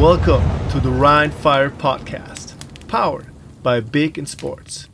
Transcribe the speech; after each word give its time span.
Welcome 0.00 0.42
to 0.72 0.80
the 0.80 0.88
Rhine 0.88 1.30
Fire 1.30 1.70
Podcast, 1.70 2.56
powered 2.88 3.26
by 3.62 3.80
Big 3.80 4.18
in 4.18 4.26
Sports. 4.26 4.88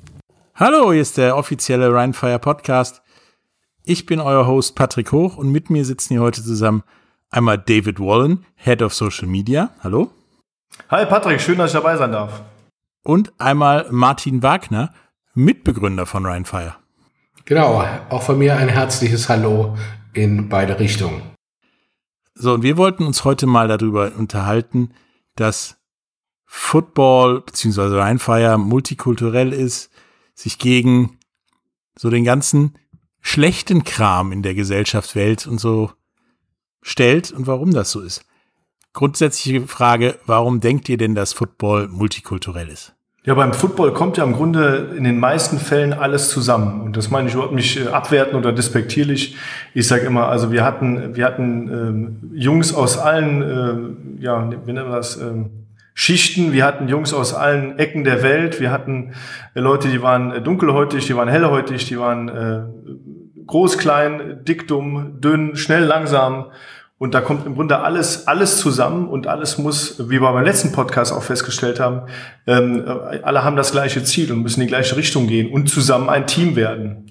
Hallo, 0.55 0.93
hier 0.93 1.01
ist 1.01 1.17
der 1.17 1.39
offizielle 1.39 1.89
Rhine 1.89 2.13
Fire 2.13 2.39
Podcast. 2.39 3.01
Ich 3.83 4.05
bin 4.05 4.21
euer 4.21 4.47
Host 4.47 4.77
Patrick 4.77 5.11
Hoch 5.11 5.39
und 5.39 5.51
mit 5.51 5.71
mir 5.71 5.87
sitzen 5.87 6.13
hier 6.15 6.21
heute 6.21 6.43
zusammen 6.43 6.83
einmal 7.31 7.57
David 7.57 7.99
Wallen, 7.99 8.45
Head 8.57 8.83
of 8.83 8.93
Social 8.93 9.27
Media. 9.27 9.71
Hallo. 9.83 10.11
Hi 10.91 11.07
Patrick, 11.07 11.41
schön, 11.41 11.57
dass 11.57 11.71
ich 11.71 11.81
dabei 11.81 11.97
sein 11.97 12.13
darf. 12.13 12.43
Und 13.03 13.33
einmal 13.39 13.87
Martin 13.91 14.43
Wagner, 14.43 14.93
Mitbegründer 15.33 16.05
von 16.05 16.27
Rhine 16.27 16.45
Fire. 16.45 16.77
Genau, 17.47 17.83
auch 18.11 18.23
von 18.23 18.39
mir 18.39 18.59
ein 18.59 18.69
herzliches 18.69 19.31
Hallo 19.31 19.79
in 20.13 20.51
beide 20.51 20.79
Richtungen. 20.79 21.23
So, 22.43 22.55
und 22.55 22.63
wir 22.63 22.79
wollten 22.79 23.05
uns 23.05 23.25
heute 23.25 23.47
mal 23.47 23.69
darüber 23.69 24.13
unterhalten, 24.17 24.95
dass 25.37 25.77
Football 26.47 27.43
bzw. 27.43 27.99
Rheinfire 27.99 28.57
multikulturell 28.57 29.53
ist, 29.53 29.91
sich 30.35 30.59
gegen 30.59 31.19
so 31.99 32.09
den 32.09 32.25
ganzen 32.25 32.79
schlechten 33.21 33.85
Kram 33.85 34.33
in 34.33 34.43
der 34.43 34.55
Gesellschaftswelt 34.55 35.47
und 35.47 35.59
so 35.59 35.93
stellt 36.81 37.31
und 37.31 37.47
warum 37.47 37.75
das 37.75 37.91
so 37.91 38.01
ist. 38.01 38.25
Grundsätzliche 38.95 39.67
Frage, 39.67 40.19
warum 40.25 40.61
denkt 40.61 40.89
ihr 40.89 40.97
denn, 40.97 41.15
dass 41.15 41.35
Football 41.35 41.89
multikulturell 41.89 42.71
ist? 42.71 42.95
Ja, 43.23 43.35
beim 43.35 43.53
Football 43.53 43.93
kommt 43.93 44.17
ja 44.17 44.25
im 44.25 44.33
Grunde 44.33 44.95
in 44.97 45.05
den 45.05 45.21
meisten 45.21 45.59
Fällen 45.59 45.93
alles 45.93 46.31
zusammen. 46.31 46.81
Und 46.81 46.97
das 46.97 47.11
meine 47.11 47.29
ich 47.29 47.35
überhaupt 47.35 47.55
nicht 47.55 47.79
äh, 47.79 47.89
abwerten 47.89 48.35
oder 48.35 48.51
despektierlich. 48.51 49.37
Ich 49.75 49.87
sage 49.87 50.07
immer, 50.07 50.29
also 50.29 50.53
wir 50.53 50.65
hatten, 50.65 51.15
wir 51.15 51.27
hatten 51.27 51.69
ähm, 51.69 52.31
Jungs 52.33 52.75
aus 52.75 52.97
allen, 52.97 53.43
äh, 54.19 54.23
ja, 54.25 54.51
wie 54.65 54.73
nennen 54.73 54.89
wir 54.89 54.97
das, 54.97 55.21
ähm, 55.21 55.51
Schichten. 55.93 56.53
Wir 56.55 56.65
hatten 56.65 56.89
Jungs 56.89 57.13
aus 57.13 57.35
allen 57.35 57.79
Ecken 57.79 58.05
der 58.05 58.23
Welt. 58.23 58.59
Wir 58.59 58.71
hatten 58.71 59.13
äh, 59.55 59.61
Leute, 59.61 59.89
die 59.89 60.01
waren 60.01 60.33
äh, 60.33 60.41
dunkelhäutig, 60.41 61.07
die 61.07 61.15
waren 61.15 61.29
hellhäutig, 61.29 61.85
die 61.85 61.99
waren 61.99 62.29
äh, 62.31 62.63
groß, 63.47 63.77
klein, 63.77 64.41
dick, 64.49 64.67
dumm, 64.67 65.21
dünn, 65.21 65.57
schnell, 65.57 65.85
langsam. 65.85 66.47
Und 67.01 67.15
da 67.15 67.23
kommt 67.23 67.47
im 67.47 67.55
Grunde 67.55 67.79
alles, 67.79 68.27
alles 68.27 68.59
zusammen 68.59 69.09
und 69.09 69.27
alles 69.27 69.57
muss, 69.57 69.99
wie 70.11 70.21
wir 70.21 70.33
beim 70.33 70.45
letzten 70.45 70.71
Podcast 70.71 71.15
auch 71.15 71.23
festgestellt 71.23 71.81
haben, 71.81 72.03
ähm, 72.47 72.85
alle 73.23 73.43
haben 73.43 73.57
das 73.57 73.73
gleiche 73.73 74.05
Ziel 74.05 74.31
und 74.31 74.43
müssen 74.43 74.61
in 74.61 74.67
die 74.67 74.71
gleiche 74.71 74.99
Richtung 74.99 75.27
gehen 75.27 75.51
und 75.51 75.71
zusammen 75.71 76.11
ein 76.11 76.27
Team 76.27 76.57
werden. 76.57 77.11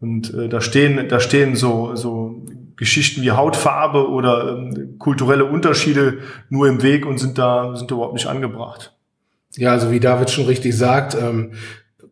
Und 0.00 0.32
äh, 0.32 0.48
da 0.48 0.62
stehen, 0.62 1.06
da 1.10 1.20
stehen 1.20 1.54
so, 1.54 1.94
so 1.96 2.46
Geschichten 2.76 3.20
wie 3.20 3.32
Hautfarbe 3.32 4.08
oder 4.08 4.56
ähm, 4.56 4.94
kulturelle 4.98 5.44
Unterschiede 5.44 6.20
nur 6.48 6.66
im 6.66 6.82
Weg 6.82 7.04
und 7.04 7.18
sind 7.18 7.36
da, 7.36 7.76
sind 7.76 7.90
überhaupt 7.90 8.14
nicht 8.14 8.26
angebracht. 8.26 8.96
Ja, 9.56 9.72
also 9.72 9.90
wie 9.90 10.00
David 10.00 10.30
schon 10.30 10.46
richtig 10.46 10.74
sagt, 10.74 11.14
ähm, 11.14 11.52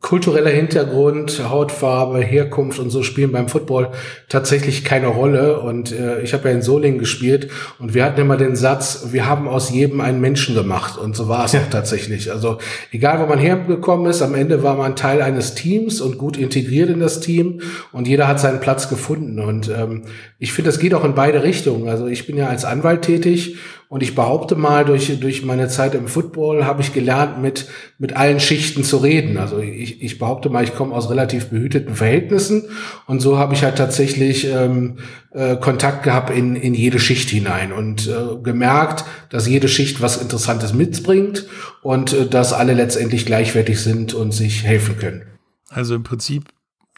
kultureller 0.01 0.51
Hintergrund, 0.51 1.43
Hautfarbe, 1.49 2.21
Herkunft 2.21 2.79
und 2.79 2.91
so 2.91 3.03
spielen 3.03 3.33
beim 3.33 3.49
Football 3.49 3.91
tatsächlich 4.29 4.85
keine 4.85 5.09
Rolle. 5.09 5.61
Und 5.61 5.93
äh, 5.93 6.21
ich 6.23 6.33
habe 6.35 6.49
ja 6.49 6.55
in 6.55 6.63
Solingen 6.63 6.99
gespielt 6.99 7.51
und 7.81 7.95
wir 7.95 8.05
hatten 8.05 8.21
immer 8.21 8.37
den 8.37 8.55
Satz, 8.55 9.09
wir 9.11 9.27
haben 9.27 9.49
aus 9.49 9.71
jedem 9.71 10.01
einen 10.01 10.21
Menschen 10.21 10.55
gemacht. 10.55 10.99
Und 10.99 11.17
so 11.17 11.29
war 11.29 11.45
es 11.45 11.53
ja. 11.53 11.61
auch 11.61 11.71
tatsächlich. 11.71 12.31
Also 12.31 12.59
egal, 12.93 13.21
wo 13.21 13.27
man 13.27 13.41
hergekommen 13.41 14.07
ist, 14.07 14.23
am 14.23 14.35
Ende 14.35 14.63
war 14.63 14.77
man 14.77 14.95
Teil 14.95 15.21
eines 15.21 15.55
Teams 15.55 16.01
und 16.01 16.17
gut 16.17 16.37
integriert 16.37 16.91
in 16.91 17.01
das 17.01 17.21
Team 17.21 17.61
und 17.91 18.07
jeder 18.07 18.29
hat 18.29 18.39
seinen 18.39 18.61
Platz 18.61 18.89
gefunden. 18.89 19.41
Und 19.41 19.69
ähm, 19.69 20.03
ich 20.39 20.53
finde, 20.53 20.71
das 20.71 20.79
geht 20.79 20.95
auch 20.95 21.05
in 21.05 21.15
beide 21.15 21.43
Richtungen. 21.43 21.89
Also 21.89 22.07
ich 22.07 22.27
bin 22.27 22.37
ja 22.37 22.47
als 22.47 22.65
Anwalt 22.65 23.03
tätig 23.03 23.57
und 23.89 24.03
ich 24.03 24.15
behaupte 24.15 24.55
mal, 24.55 24.85
durch, 24.85 25.19
durch 25.19 25.45
meine 25.45 25.69
Zeit 25.69 25.95
im 25.95 26.09
Football 26.09 26.67
habe 26.67 26.83
ich 26.83 26.93
gelernt, 26.93 27.41
mit, 27.41 27.69
mit 27.99 28.15
allen 28.15 28.39
Schichten 28.39 28.85
zu 28.85 28.99
reden. 28.99 29.39
Also 29.39 29.59
ich, 29.61 30.03
ich 30.03 30.19
behaupte 30.19 30.51
mal, 30.51 30.63
ich 30.63 30.75
komme 30.75 30.95
aus 30.95 31.09
relativ 31.09 31.47
behüteten 31.47 31.95
Verhältnissen 31.95 32.65
und 33.07 33.21
so 33.21 33.39
habe 33.39 33.55
ich 33.55 33.65
halt 33.65 33.77
tatsächlich 33.77 34.47
ähm, 34.47 34.99
äh, 35.31 35.57
Kontakt 35.57 36.03
gehabt 36.03 36.29
in, 36.31 36.55
in 36.55 36.75
jede 36.75 36.99
Schicht 36.99 37.31
hinein 37.31 37.73
und 37.73 38.07
äh, 38.09 38.37
gemerkt, 38.43 39.05
dass 39.31 39.49
jede 39.49 39.69
Schicht 39.69 40.03
was 40.03 40.21
Interessantes 40.21 40.75
mitbringt 40.75 41.47
und 41.83 42.13
äh, 42.13 42.27
dass 42.27 42.53
alle 42.53 42.75
letztendlich 42.75 43.25
gleichwertig 43.25 43.81
sind 43.81 44.13
und 44.13 44.33
sich 44.33 44.65
helfen 44.65 44.99
können. 44.99 45.23
Also 45.71 45.95
im 45.95 46.03
Prinzip, 46.03 46.45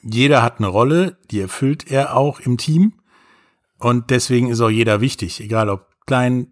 jeder 0.03 0.42
hat 0.42 0.59
eine 0.59 0.69
Rolle, 0.69 1.16
die 1.31 1.41
erfüllt 1.41 1.91
er 1.91 2.16
auch 2.16 2.41
im 2.41 2.56
Team. 2.56 2.94
Und 3.78 4.10
deswegen 4.10 4.48
ist 4.50 4.60
auch 4.60 4.70
jeder 4.70 5.00
wichtig, 5.00 5.41
egal 5.41 5.69
ob 5.69 5.86
klein, 6.06 6.48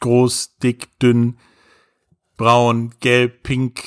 groß, 0.00 0.56
dick, 0.62 0.98
dünn, 0.98 1.38
braun, 2.36 2.92
gelb, 3.00 3.42
pink, 3.42 3.82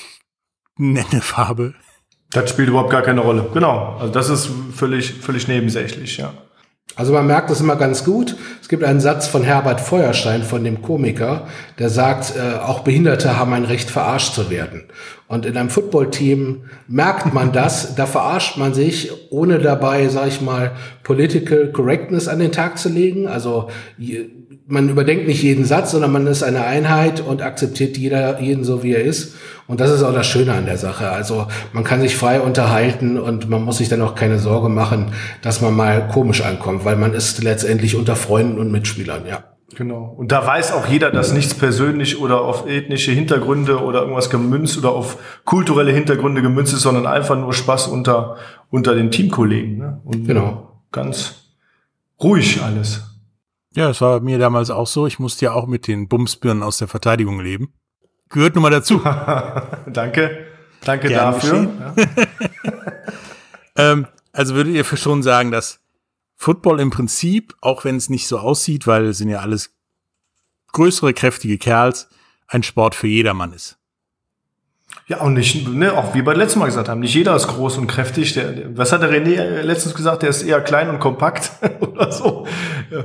nenne 0.78 1.22
Farbe. 1.22 1.74
Das 2.32 2.50
spielt 2.50 2.70
überhaupt 2.70 2.90
gar 2.90 3.04
keine 3.04 3.22
Rolle. 3.22 3.50
Genau. 3.54 3.98
Also 4.00 4.12
das 4.12 4.30
ist 4.30 4.50
völlig, 4.74 5.14
völlig 5.14 5.48
nebensächlich, 5.48 6.18
ja. 6.18 6.34
Also 6.96 7.12
man 7.12 7.26
merkt 7.26 7.50
das 7.50 7.60
immer 7.60 7.76
ganz 7.76 8.04
gut. 8.04 8.36
Es 8.62 8.70
gibt 8.70 8.84
einen 8.84 9.00
Satz 9.00 9.26
von 9.26 9.44
Herbert 9.44 9.82
Feuerstein, 9.82 10.44
von 10.44 10.64
dem 10.64 10.84
Komiker, 10.84 11.48
der 11.80 11.90
sagt, 11.90 12.36
äh, 12.36 12.60
auch 12.60 12.82
Behinderte 12.82 13.38
haben 13.38 13.54
ein 13.54 13.66
Recht, 13.66 13.90
verarscht 13.90 14.36
zu 14.36 14.52
werden. 14.52 14.84
Und 15.28 15.48
in 15.48 15.58
einem 15.58 15.70
Footballteam 15.70 16.66
merkt 16.88 17.34
man 17.34 17.52
das, 17.52 17.96
da 17.96 18.06
verarscht 18.06 18.58
man 18.58 18.76
sich, 18.76 19.12
ohne 19.32 19.58
dabei, 19.58 20.08
sag 20.10 20.28
ich 20.28 20.42
mal, 20.42 20.74
Political 21.02 21.72
Correctness 21.72 22.28
an 22.28 22.38
den 22.38 22.52
Tag 22.52 22.78
zu 22.78 22.90
legen. 22.90 23.28
Also 23.28 23.70
man 24.66 24.90
überdenkt 24.90 25.28
nicht 25.28 25.44
jeden 25.44 25.66
Satz, 25.66 25.92
sondern 25.92 26.12
man 26.12 26.28
ist 26.28 26.44
eine 26.44 26.66
Einheit 26.66 27.22
und 27.22 27.42
akzeptiert 27.42 27.98
jeder, 27.98 28.40
jeden 28.40 28.64
so, 28.64 28.84
wie 28.84 28.94
er 28.94 29.04
ist. 29.04 29.36
Und 29.68 29.80
das 29.80 29.92
ist 29.92 30.04
auch 30.04 30.14
das 30.14 30.28
Schöne 30.28 30.54
an 30.54 30.66
der 30.66 30.78
Sache. 30.78 31.10
Also 31.10 31.48
man 31.74 31.84
kann 31.84 32.02
sich 32.02 32.16
frei 32.16 32.40
unterhalten 32.42 33.18
und 33.18 33.50
man 33.50 33.64
muss 33.64 33.78
sich 33.78 33.90
dann 33.90 34.02
auch 34.02 34.16
keine 34.16 34.40
Sorge 34.40 34.70
machen, 34.70 35.12
dass 35.42 35.62
man 35.62 35.76
mal 35.76 36.08
komisch 36.08 36.42
ankommt, 36.42 36.86
weil 36.86 36.96
man 36.96 37.14
ist 37.14 37.44
letztendlich 37.44 37.96
unter 37.96 38.16
Freunden 38.16 38.60
und 38.60 38.72
Mitspielern, 38.72 39.26
ja. 39.28 39.44
Genau. 39.76 40.14
Und 40.18 40.32
da 40.32 40.46
weiß 40.46 40.74
auch 40.74 40.88
jeder, 40.88 41.10
dass 41.10 41.34
nichts 41.34 41.56
persönlich 41.56 42.22
oder 42.22 42.42
auf 42.42 42.68
ethnische 42.68 43.12
Hintergründe 43.12 43.82
oder 43.82 44.02
irgendwas 44.02 44.30
gemünzt 44.30 44.78
oder 44.78 44.92
auf 44.92 45.18
kulturelle 45.46 45.92
Hintergründe 45.92 46.44
gemünzt 46.44 46.74
ist, 46.74 46.82
sondern 46.82 47.08
einfach 47.08 47.36
nur 47.36 47.54
Spaß 47.54 47.88
unter, 47.88 48.38
unter 48.70 48.94
den 48.94 49.10
Teamkollegen. 49.10 49.78
Ne? 49.80 50.02
Und 50.06 50.28
genau. 50.28 50.70
Ganz 50.92 51.50
ruhig 52.22 52.62
alles. 52.62 53.13
Ja, 53.76 53.88
das 53.88 54.02
war 54.02 54.20
mir 54.20 54.38
damals 54.38 54.70
auch 54.70 54.88
so. 54.88 55.08
Ich 55.08 55.20
musste 55.20 55.46
ja 55.46 55.54
auch 55.54 55.66
mit 55.68 55.88
den 55.88 56.08
Bumsbirnen 56.08 56.64
aus 56.64 56.78
der 56.78 56.88
Verteidigung 56.88 57.40
leben. 57.40 57.74
Gehört 58.30 58.56
nun 58.56 58.62
mal 58.64 58.70
dazu. 58.70 59.00
Danke. 59.88 60.48
Danke 60.82 61.08
Gern 61.08 61.34
dafür. 61.34 61.96
Ähm, 63.76 64.08
also 64.32 64.56
würdet 64.56 64.76
ihr 64.76 64.84
schon 64.84 65.24
sagen, 65.24 65.52
dass 65.52 65.80
Football 66.36 66.80
im 66.80 66.90
Prinzip, 66.90 67.56
auch 67.62 67.86
wenn 67.86 67.96
es 67.96 68.10
nicht 68.10 68.28
so 68.28 68.38
aussieht, 68.38 68.88
weil 68.88 69.06
es 69.06 69.18
sind 69.18 69.30
ja 69.30 69.40
alles 69.40 69.74
größere, 70.74 71.14
kräftige 71.14 71.58
Kerls, 71.58 72.10
ein 72.48 72.64
Sport 72.64 72.96
für 72.96 73.08
jedermann 73.08 73.54
ist. 73.54 73.80
Ja, 75.06 75.20
und 75.20 75.34
nicht, 75.34 75.68
ne, 75.68 75.98
auch 75.98 76.16
wie 76.16 76.26
wir 76.26 76.34
letztes 76.34 76.56
Mal 76.56 76.68
gesagt 76.68 76.88
haben, 76.88 77.02
nicht 77.02 77.14
jeder 77.14 77.36
ist 77.36 77.48
groß 77.48 77.78
und 77.78 77.88
kräftig. 77.88 78.36
Der, 78.36 78.78
was 78.78 78.94
hat 78.94 79.02
der 79.02 79.12
René 79.12 79.62
letztens 79.62 79.96
gesagt? 79.96 80.22
Der 80.22 80.30
ist 80.30 80.44
eher 80.44 80.62
klein 80.62 80.90
und 80.90 81.00
kompakt 81.00 81.52
oder 81.82 82.10
so. 82.10 82.48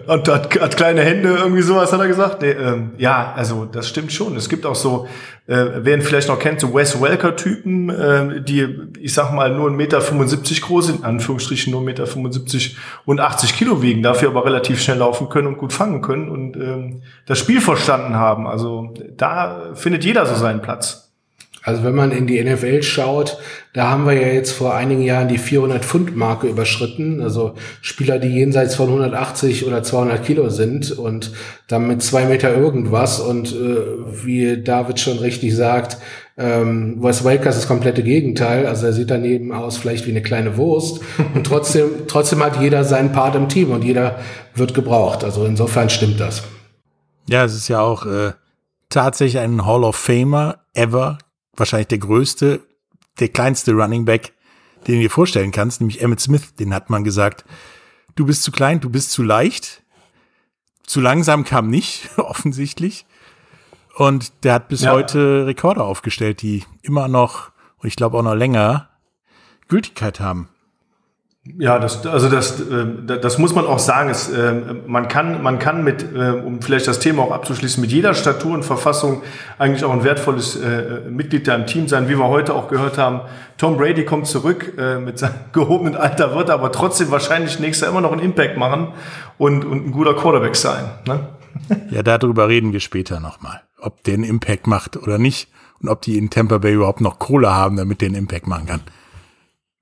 Und 0.07 0.29
hat, 0.29 0.61
hat 0.61 0.77
kleine 0.77 1.03
Hände, 1.03 1.31
irgendwie 1.31 1.63
sowas 1.63 1.93
hat 1.93 1.99
er 1.99 2.07
gesagt. 2.07 2.43
Nee, 2.43 2.51
ähm, 2.51 2.93
ja, 2.99 3.33
also 3.35 3.65
das 3.65 3.89
stimmt 3.89 4.13
schon. 4.13 4.37
Es 4.37 4.49
gibt 4.49 4.65
auch 4.65 4.77
so, 4.77 5.09
äh, 5.49 5.65
wer 5.79 5.97
ihn 5.97 6.03
vielleicht 6.03 6.29
noch 6.29 6.39
kennt, 6.39 6.61
so 6.61 6.73
Wes 6.73 7.03
Welker-Typen, 7.03 7.91
äh, 7.91 8.43
die, 8.43 8.69
ich 9.01 9.13
sag 9.13 9.33
mal, 9.33 9.53
nur 9.53 9.69
1,75 9.69 9.73
Meter 9.77 10.01
groß 10.69 10.87
sind, 10.87 10.99
in 11.01 11.05
Anführungsstrichen 11.05 11.73
nur 11.73 11.83
1,75 11.83 11.85
Meter 11.85 12.81
und 13.07 13.21
80 13.21 13.57
Kilo 13.57 13.83
wiegen, 13.83 14.05
dafür 14.05 14.29
aber 14.29 14.45
relativ 14.45 14.81
schnell 14.81 14.99
laufen 14.99 15.29
können 15.29 15.49
und 15.49 15.59
gut 15.59 15.73
fangen 15.73 16.01
können 16.01 16.29
und 16.29 16.57
ähm, 16.57 17.03
das 17.27 17.41
Spiel 17.41 17.61
verstanden 17.61 18.15
haben. 18.15 18.47
Also 18.47 18.95
da 19.17 19.73
findet 19.75 20.05
jeder 20.05 20.25
so 20.27 20.37
seinen 20.37 20.63
Platz. 20.63 21.08
Also 21.69 21.85
wenn 21.85 21.95
man 21.95 22.13
in 22.13 22.27
die 22.27 22.43
NFL 22.43 22.83
schaut, 22.83 23.37
da 23.75 23.91
haben 23.91 24.07
wir 24.07 24.15
ja 24.15 24.29
jetzt 24.29 24.53
vor 24.53 24.75
einigen 24.75 25.03
Jahren 25.03 25.29
die 25.29 25.37
400 25.37 25.85
Pfund 25.85 26.17
Marke 26.17 26.47
überschritten. 26.47 27.21
Also 27.21 27.57
Spieler, 27.83 28.19
die 28.19 28.29
jenseits 28.29 28.75
von 28.75 28.87
180 28.87 29.67
oder 29.67 29.83
200 29.83 30.25
Kilo 30.25 30.49
sind 30.49 30.93
und 30.93 31.31
dann 31.67 31.87
mit 31.87 32.03
zwei 32.03 32.25
Meter 32.25 32.57
irgendwas 32.57 33.21
und 33.21 33.53
äh, 33.53 33.77
wie 34.25 34.63
David 34.63 34.99
schon 34.99 35.19
richtig 35.19 35.55
sagt, 35.55 35.99
ähm, 36.39 37.03
Wes 37.03 37.23
Welker 37.23 37.51
ist 37.51 37.59
das 37.59 37.69
komplette 37.69 38.03
Gegenteil. 38.03 38.65
Also 38.65 38.87
er 38.87 38.95
sieht 38.95 39.11
daneben 39.11 39.53
aus 39.53 39.77
vielleicht 39.77 40.07
wie 40.07 40.13
eine 40.13 40.23
kleine 40.23 40.57
Wurst 40.57 41.01
und 41.35 41.45
trotzdem, 41.47 41.91
trotzdem 42.09 42.43
hat 42.43 42.59
jeder 42.63 42.83
seinen 42.85 43.13
Part 43.13 43.35
im 43.37 43.51
Team 43.51 43.73
und 43.73 43.85
jeder 43.85 44.21
wird 44.55 44.73
gebraucht. 44.73 45.23
Also 45.23 45.45
insofern 45.45 45.91
stimmt 45.91 46.19
das. 46.19 46.45
Ja, 47.29 47.45
es 47.45 47.55
ist 47.55 47.69
ja 47.69 47.81
auch 47.81 48.07
äh, 48.07 48.33
tatsächlich 48.89 49.43
ein 49.43 49.67
Hall 49.67 49.85
of 49.85 49.97
Famer 49.97 50.61
ever 50.73 51.19
wahrscheinlich 51.59 51.89
der 51.89 51.99
größte, 51.99 52.61
der 53.19 53.29
kleinste 53.29 53.73
Running 53.73 54.05
Back, 54.05 54.33
den 54.87 54.97
du 54.97 55.01
dir 55.03 55.11
vorstellen 55.11 55.51
kannst, 55.51 55.81
nämlich 55.81 56.01
Emmett 56.01 56.21
Smith. 56.21 56.55
Den 56.55 56.75
hat 56.75 56.91
man 56.91 57.05
gesagt, 57.05 57.45
du 58.15 58.27
bist 58.27 58.43
zu 58.43 58.53
klein, 58.53 58.81
du 58.81 58.91
bist 58.91 59.11
zu 59.11 59.23
leicht. 59.23 59.83
Zu 60.85 61.01
langsam 61.01 61.45
kam 61.45 61.69
nicht, 61.69 62.11
offensichtlich. 62.17 63.07
Und 63.95 64.45
der 64.45 64.55
hat 64.55 64.69
bis 64.69 64.83
ja. 64.83 64.93
heute 64.93 65.47
Rekorde 65.47 65.83
aufgestellt, 65.83 66.43
die 66.43 66.65
immer 66.83 67.09
noch, 67.09 67.51
und 67.79 67.89
ich 67.89 67.97
glaube 67.97 68.17
auch 68.17 68.23
noch 68.23 68.35
länger, 68.35 68.89
Gültigkeit 69.67 70.21
haben. 70.21 70.49
Ja, 71.57 71.79
das, 71.79 72.07
also 72.07 72.29
das, 72.29 72.61
äh, 72.61 72.87
das 73.07 73.39
muss 73.39 73.55
man 73.55 73.67
auch 73.67 73.79
sagen. 73.79 74.11
Es, 74.11 74.29
äh, 74.29 74.53
man 74.87 75.09
kann, 75.09 75.43
man 75.43 75.59
kann 75.59 75.83
mit, 75.83 76.03
äh, 76.15 76.31
um 76.31 76.61
vielleicht 76.61 76.87
das 76.87 76.99
Thema 76.99 77.23
auch 77.23 77.33
abzuschließen, 77.33 77.81
mit 77.81 77.91
jeder 77.91 78.15
Statur 78.15 78.53
und 78.55 78.65
Verfassung 78.65 79.23
eigentlich 79.59 79.85
auch 79.85 79.93
ein 79.93 80.05
wertvolles 80.05 80.57
äh, 80.57 81.01
Mitglied 81.09 81.49
da 81.49 81.55
im 81.55 81.67
Team 81.67 81.89
sein, 81.89 82.09
wie 82.09 82.19
wir 82.19 82.29
heute 82.29 82.55
auch 82.55 82.69
gehört 82.69 82.99
haben. 82.99 83.21
Tom 83.57 83.77
Brady 83.77 84.05
kommt 84.05 84.27
zurück 84.27 84.75
äh, 84.79 84.99
mit 84.99 85.19
seinem 85.19 85.35
gehobenen 85.53 85.97
Alter, 85.97 86.35
wird 86.35 86.51
aber 86.51 86.71
trotzdem 86.71 87.11
wahrscheinlich 87.11 87.59
nächstes 87.59 87.83
Jahr 87.83 87.91
immer 87.93 88.03
noch 88.03 88.13
einen 88.13 88.23
Impact 88.23 88.57
machen 88.57 88.89
und, 89.39 89.65
und 89.65 89.87
ein 89.87 89.93
guter 89.93 90.15
Quarterback 90.15 90.57
sein. 90.57 90.85
Ne? 91.07 91.21
Ja, 91.91 92.03
darüber 92.03 92.49
reden 92.49 92.73
wir 92.73 92.81
später 92.81 93.21
nochmal, 93.21 93.63
ob 93.81 94.05
der 94.05 94.15
einen 94.15 94.25
Impact 94.25 94.67
macht 94.67 94.97
oder 94.97 95.19
nicht 95.19 95.49
und 95.81 95.89
ob 95.89 96.03
die 96.03 96.17
in 96.17 96.31
Tampa 96.31 96.59
Bay 96.59 96.75
überhaupt 96.75 97.01
noch 97.01 97.19
Kohle 97.19 97.53
haben, 97.53 97.77
damit 97.77 98.01
der 98.01 98.09
einen 98.09 98.17
Impact 98.17 98.47
machen 98.47 98.67
kann. 98.67 98.81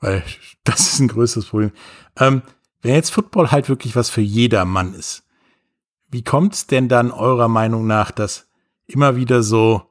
Weil 0.01 0.23
das 0.65 0.81
ist 0.81 1.01
ein 1.01 1.09
größeres 1.09 1.47
Problem. 1.47 1.73
Ähm, 2.19 2.43
wenn 2.83 2.95
jetzt 2.95 3.11
Football 3.11 3.51
halt 3.51 3.69
wirklich 3.69 3.97
was 3.97 4.11
für 4.11 4.21
jeder 4.21 4.65
Mann 4.65 4.95
ist, 4.95 5.25
wie 6.09 6.23
kommt 6.23 6.55
es 6.55 6.67
denn 6.67 6.89
dann 6.89 7.11
eurer 7.11 7.49
Meinung 7.49 7.87
nach, 7.87 8.11
dass 8.11 8.49
immer 8.87 9.17
wieder 9.17 9.43
so 9.43 9.83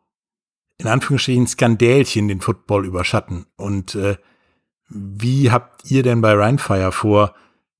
in 0.77 0.87
Anführungsstrichen 0.87 1.47
Skandälchen 1.47 2.27
den 2.27 2.41
Football 2.41 2.85
überschatten? 2.85 3.45
Und 3.57 3.95
äh, 3.95 4.17
wie 4.87 5.51
habt 5.51 5.89
ihr 5.89 6.03
denn 6.03 6.21
bei 6.21 6.33
Rheinfire 6.33 6.91
vor, 6.91 7.35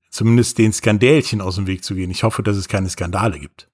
zumindest 0.10 0.58
den 0.58 0.74
Skandälchen 0.74 1.42
aus 1.42 1.56
dem 1.56 1.68
Weg 1.68 1.84
zu 1.84 1.96
gehen? 1.96 2.12
Ich 2.12 2.24
hoffe, 2.24 2.44
dass 2.44 2.58
es 2.58 2.68
keine 2.68 2.90
Skandale 2.90 3.40
gibt. 3.40 3.70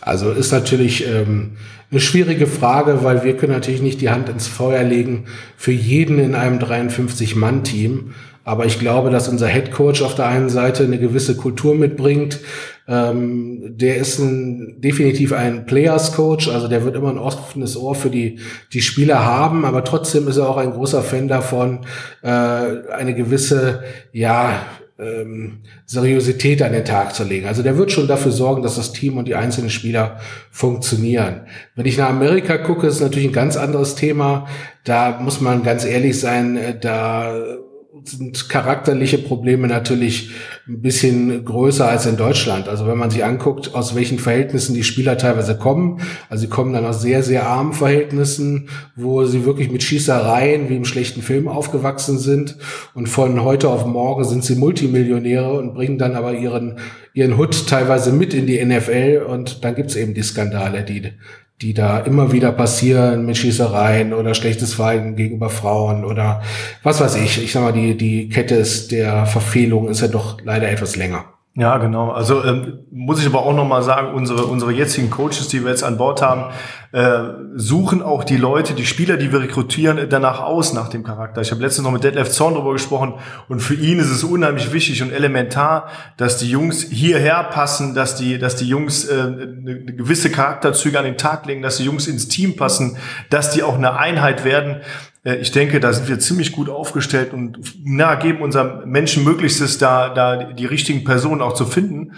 Also 0.00 0.30
ist 0.30 0.52
natürlich 0.52 1.06
ähm, 1.06 1.56
eine 1.90 2.00
schwierige 2.00 2.46
Frage, 2.46 3.02
weil 3.02 3.24
wir 3.24 3.36
können 3.36 3.52
natürlich 3.52 3.82
nicht 3.82 4.00
die 4.00 4.10
Hand 4.10 4.28
ins 4.28 4.46
Feuer 4.46 4.82
legen 4.82 5.26
für 5.56 5.72
jeden 5.72 6.18
in 6.18 6.34
einem 6.34 6.58
53-Mann-Team. 6.58 8.14
Aber 8.44 8.64
ich 8.64 8.78
glaube, 8.78 9.10
dass 9.10 9.28
unser 9.28 9.48
Head 9.48 9.72
Coach 9.72 10.02
auf 10.02 10.14
der 10.14 10.28
einen 10.28 10.48
Seite 10.48 10.84
eine 10.84 11.00
gewisse 11.00 11.36
Kultur 11.36 11.74
mitbringt. 11.74 12.38
Ähm, 12.86 13.76
der 13.76 13.96
ist 13.96 14.20
ein, 14.20 14.80
definitiv 14.80 15.32
ein 15.32 15.66
Players 15.66 16.12
Coach, 16.12 16.48
also 16.48 16.68
der 16.68 16.84
wird 16.84 16.94
immer 16.94 17.10
ein 17.10 17.18
offenes 17.18 17.76
Ohr 17.76 17.96
für 17.96 18.10
die, 18.10 18.38
die 18.72 18.82
Spieler 18.82 19.26
haben, 19.26 19.64
aber 19.64 19.82
trotzdem 19.82 20.28
ist 20.28 20.36
er 20.36 20.48
auch 20.48 20.58
ein 20.58 20.70
großer 20.70 21.02
Fan 21.02 21.26
davon, 21.26 21.80
äh, 22.22 22.28
eine 22.28 23.14
gewisse, 23.16 23.82
ja, 24.12 24.60
ähm, 24.98 25.58
Seriosität 25.84 26.62
an 26.62 26.72
den 26.72 26.84
Tag 26.84 27.14
zu 27.14 27.24
legen. 27.24 27.46
Also 27.46 27.62
der 27.62 27.76
wird 27.76 27.92
schon 27.92 28.08
dafür 28.08 28.32
sorgen, 28.32 28.62
dass 28.62 28.76
das 28.76 28.92
Team 28.92 29.18
und 29.18 29.28
die 29.28 29.34
einzelnen 29.34 29.70
Spieler 29.70 30.18
funktionieren. 30.50 31.42
Wenn 31.74 31.86
ich 31.86 31.98
nach 31.98 32.08
Amerika 32.08 32.56
gucke, 32.58 32.86
ist 32.86 33.00
natürlich 33.00 33.28
ein 33.28 33.32
ganz 33.32 33.56
anderes 33.56 33.94
Thema. 33.94 34.46
Da 34.84 35.18
muss 35.20 35.40
man 35.40 35.62
ganz 35.62 35.84
ehrlich 35.84 36.18
sein, 36.18 36.56
äh, 36.56 36.78
da 36.78 37.58
sind 38.04 38.48
charakterliche 38.48 39.18
Probleme 39.18 39.68
natürlich 39.68 40.30
ein 40.68 40.80
bisschen 40.80 41.44
größer 41.44 41.88
als 41.88 42.06
in 42.06 42.16
Deutschland. 42.16 42.68
Also 42.68 42.86
wenn 42.86 42.98
man 42.98 43.10
sich 43.10 43.24
anguckt, 43.24 43.74
aus 43.74 43.94
welchen 43.94 44.18
Verhältnissen 44.18 44.74
die 44.74 44.82
Spieler 44.82 45.18
teilweise 45.18 45.56
kommen, 45.56 46.00
also 46.28 46.42
sie 46.42 46.48
kommen 46.48 46.72
dann 46.72 46.84
aus 46.84 47.00
sehr, 47.00 47.22
sehr 47.22 47.46
armen 47.46 47.72
Verhältnissen, 47.72 48.68
wo 48.96 49.24
sie 49.24 49.44
wirklich 49.44 49.70
mit 49.70 49.82
Schießereien 49.82 50.68
wie 50.68 50.76
im 50.76 50.84
schlechten 50.84 51.22
Film 51.22 51.48
aufgewachsen 51.48 52.18
sind 52.18 52.56
und 52.94 53.08
von 53.08 53.42
heute 53.42 53.68
auf 53.68 53.86
morgen 53.86 54.24
sind 54.24 54.44
sie 54.44 54.56
Multimillionäre 54.56 55.52
und 55.52 55.74
bringen 55.74 55.98
dann 55.98 56.16
aber 56.16 56.34
ihren, 56.34 56.78
ihren 57.14 57.36
Hut 57.36 57.68
teilweise 57.68 58.12
mit 58.12 58.34
in 58.34 58.46
die 58.46 58.64
NFL 58.64 59.26
und 59.28 59.64
dann 59.64 59.74
gibt's 59.74 59.96
eben 59.96 60.14
die 60.14 60.22
Skandale, 60.22 60.84
die 60.84 61.12
die 61.62 61.72
da 61.72 62.00
immer 62.00 62.32
wieder 62.32 62.52
passieren 62.52 63.24
mit 63.24 63.38
Schießereien 63.38 64.12
oder 64.12 64.34
schlechtes 64.34 64.74
Verhalten 64.74 65.16
gegenüber 65.16 65.48
Frauen 65.48 66.04
oder 66.04 66.42
was 66.82 67.00
weiß 67.00 67.16
ich. 67.16 67.42
Ich 67.42 67.52
sag 67.52 67.62
mal, 67.62 67.72
die, 67.72 67.96
die 67.96 68.28
Kette 68.28 68.56
ist 68.56 68.92
der 68.92 69.26
Verfehlung 69.26 69.88
ist 69.88 70.02
ja 70.02 70.08
doch 70.08 70.38
leider 70.44 70.68
etwas 70.68 70.96
länger. 70.96 71.35
Ja, 71.58 71.78
genau. 71.78 72.10
Also 72.10 72.44
ähm, 72.44 72.80
muss 72.90 73.18
ich 73.18 73.26
aber 73.26 73.46
auch 73.46 73.54
noch 73.54 73.64
mal 73.64 73.82
sagen, 73.82 74.12
unsere 74.12 74.44
unsere 74.44 74.72
jetzigen 74.72 75.08
Coaches, 75.08 75.48
die 75.48 75.64
wir 75.64 75.70
jetzt 75.70 75.84
an 75.84 75.96
Bord 75.96 76.20
haben, 76.20 76.52
äh, 76.92 77.18
suchen 77.54 78.02
auch 78.02 78.24
die 78.24 78.36
Leute, 78.36 78.74
die 78.74 78.84
Spieler, 78.84 79.16
die 79.16 79.32
wir 79.32 79.40
rekrutieren, 79.40 80.06
danach 80.10 80.40
aus 80.40 80.74
nach 80.74 80.88
dem 80.88 81.02
Charakter. 81.02 81.40
Ich 81.40 81.50
habe 81.52 81.62
letztens 81.62 81.86
noch 81.86 81.92
mit 81.92 82.04
Detlef 82.04 82.28
Zorn 82.30 82.52
darüber 82.52 82.74
gesprochen 82.74 83.14
und 83.48 83.60
für 83.60 83.72
ihn 83.72 83.98
ist 83.98 84.10
es 84.10 84.22
unheimlich 84.22 84.70
wichtig 84.74 85.02
und 85.02 85.12
elementar, 85.12 85.88
dass 86.18 86.36
die 86.36 86.50
Jungs 86.50 86.82
hierher 86.82 87.42
passen, 87.44 87.94
dass 87.94 88.16
die 88.16 88.36
dass 88.36 88.56
die 88.56 88.68
Jungs 88.68 89.06
äh, 89.06 89.14
eine 89.14 89.94
gewisse 89.96 90.30
Charakterzüge 90.30 90.98
an 90.98 91.06
den 91.06 91.16
Tag 91.16 91.46
legen, 91.46 91.62
dass 91.62 91.78
die 91.78 91.84
Jungs 91.84 92.06
ins 92.06 92.28
Team 92.28 92.56
passen, 92.56 92.98
dass 93.30 93.50
die 93.50 93.62
auch 93.62 93.76
eine 93.76 93.98
Einheit 93.98 94.44
werden. 94.44 94.82
Äh, 95.26 95.36
ich 95.36 95.50
denke, 95.50 95.80
da 95.80 95.92
sind 95.92 96.08
wir 96.08 96.18
ziemlich 96.18 96.52
gut 96.52 96.70
aufgestellt 96.70 97.34
und 97.34 97.58
na, 97.84 98.14
geben 98.14 98.40
unserem 98.40 98.88
Menschen 98.88 99.24
Möglichstes, 99.24 99.78
da, 99.78 100.08
da 100.08 100.44
die 100.44 100.66
richtigen 100.66 101.04
Personen 101.04 101.42
auch 101.42 101.54
zu 101.54 101.66
finden. 101.66 102.12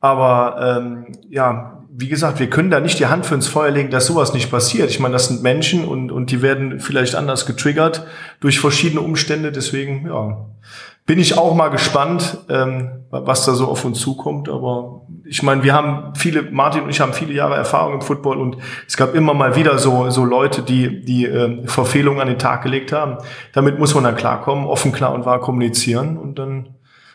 Aber 0.00 0.78
ähm, 0.78 1.06
ja, 1.28 1.84
wie 1.98 2.08
gesagt, 2.08 2.40
wir 2.40 2.50
können 2.50 2.70
da 2.70 2.80
nicht 2.80 2.98
die 2.98 3.06
Hand 3.06 3.24
für 3.24 3.34
ins 3.34 3.48
Feuer 3.48 3.70
legen, 3.70 3.90
dass 3.90 4.06
sowas 4.06 4.34
nicht 4.34 4.50
passiert. 4.50 4.90
Ich 4.90 5.00
meine, 5.00 5.14
das 5.14 5.28
sind 5.28 5.42
Menschen 5.42 5.84
und, 5.84 6.12
und 6.12 6.30
die 6.30 6.42
werden 6.42 6.80
vielleicht 6.80 7.14
anders 7.14 7.46
getriggert 7.46 8.06
durch 8.40 8.60
verschiedene 8.60 9.00
Umstände. 9.00 9.50
Deswegen, 9.50 10.06
ja, 10.06 10.46
bin 11.06 11.18
ich 11.18 11.38
auch 11.38 11.54
mal 11.54 11.68
gespannt, 11.68 12.38
ähm, 12.50 12.90
was 13.10 13.46
da 13.46 13.54
so 13.54 13.66
auf 13.66 13.84
uns 13.84 13.98
zukommt. 13.98 14.50
Aber 14.50 15.06
ich 15.28 15.42
meine, 15.42 15.62
wir 15.62 15.74
haben 15.74 16.14
viele, 16.14 16.42
Martin 16.42 16.82
und 16.82 16.90
ich 16.90 17.00
haben 17.00 17.12
viele 17.12 17.32
Jahre 17.32 17.56
Erfahrung 17.56 17.94
im 17.94 18.00
Football 18.00 18.38
und 18.38 18.58
es 18.86 18.96
gab 18.96 19.14
immer 19.14 19.34
mal 19.34 19.56
wieder 19.56 19.78
so, 19.78 20.08
so 20.10 20.24
Leute, 20.24 20.62
die 20.62 21.04
die 21.04 21.24
ähm, 21.24 21.66
Verfehlungen 21.66 22.20
an 22.20 22.28
den 22.28 22.38
Tag 22.38 22.62
gelegt 22.62 22.92
haben. 22.92 23.18
Damit 23.52 23.78
muss 23.78 23.94
man 23.94 24.04
dann 24.04 24.16
klarkommen, 24.16 24.66
offen, 24.66 24.92
klar 24.92 25.12
und 25.12 25.26
wahr 25.26 25.40
kommunizieren 25.40 26.16
und 26.16 26.38
dann 26.38 26.68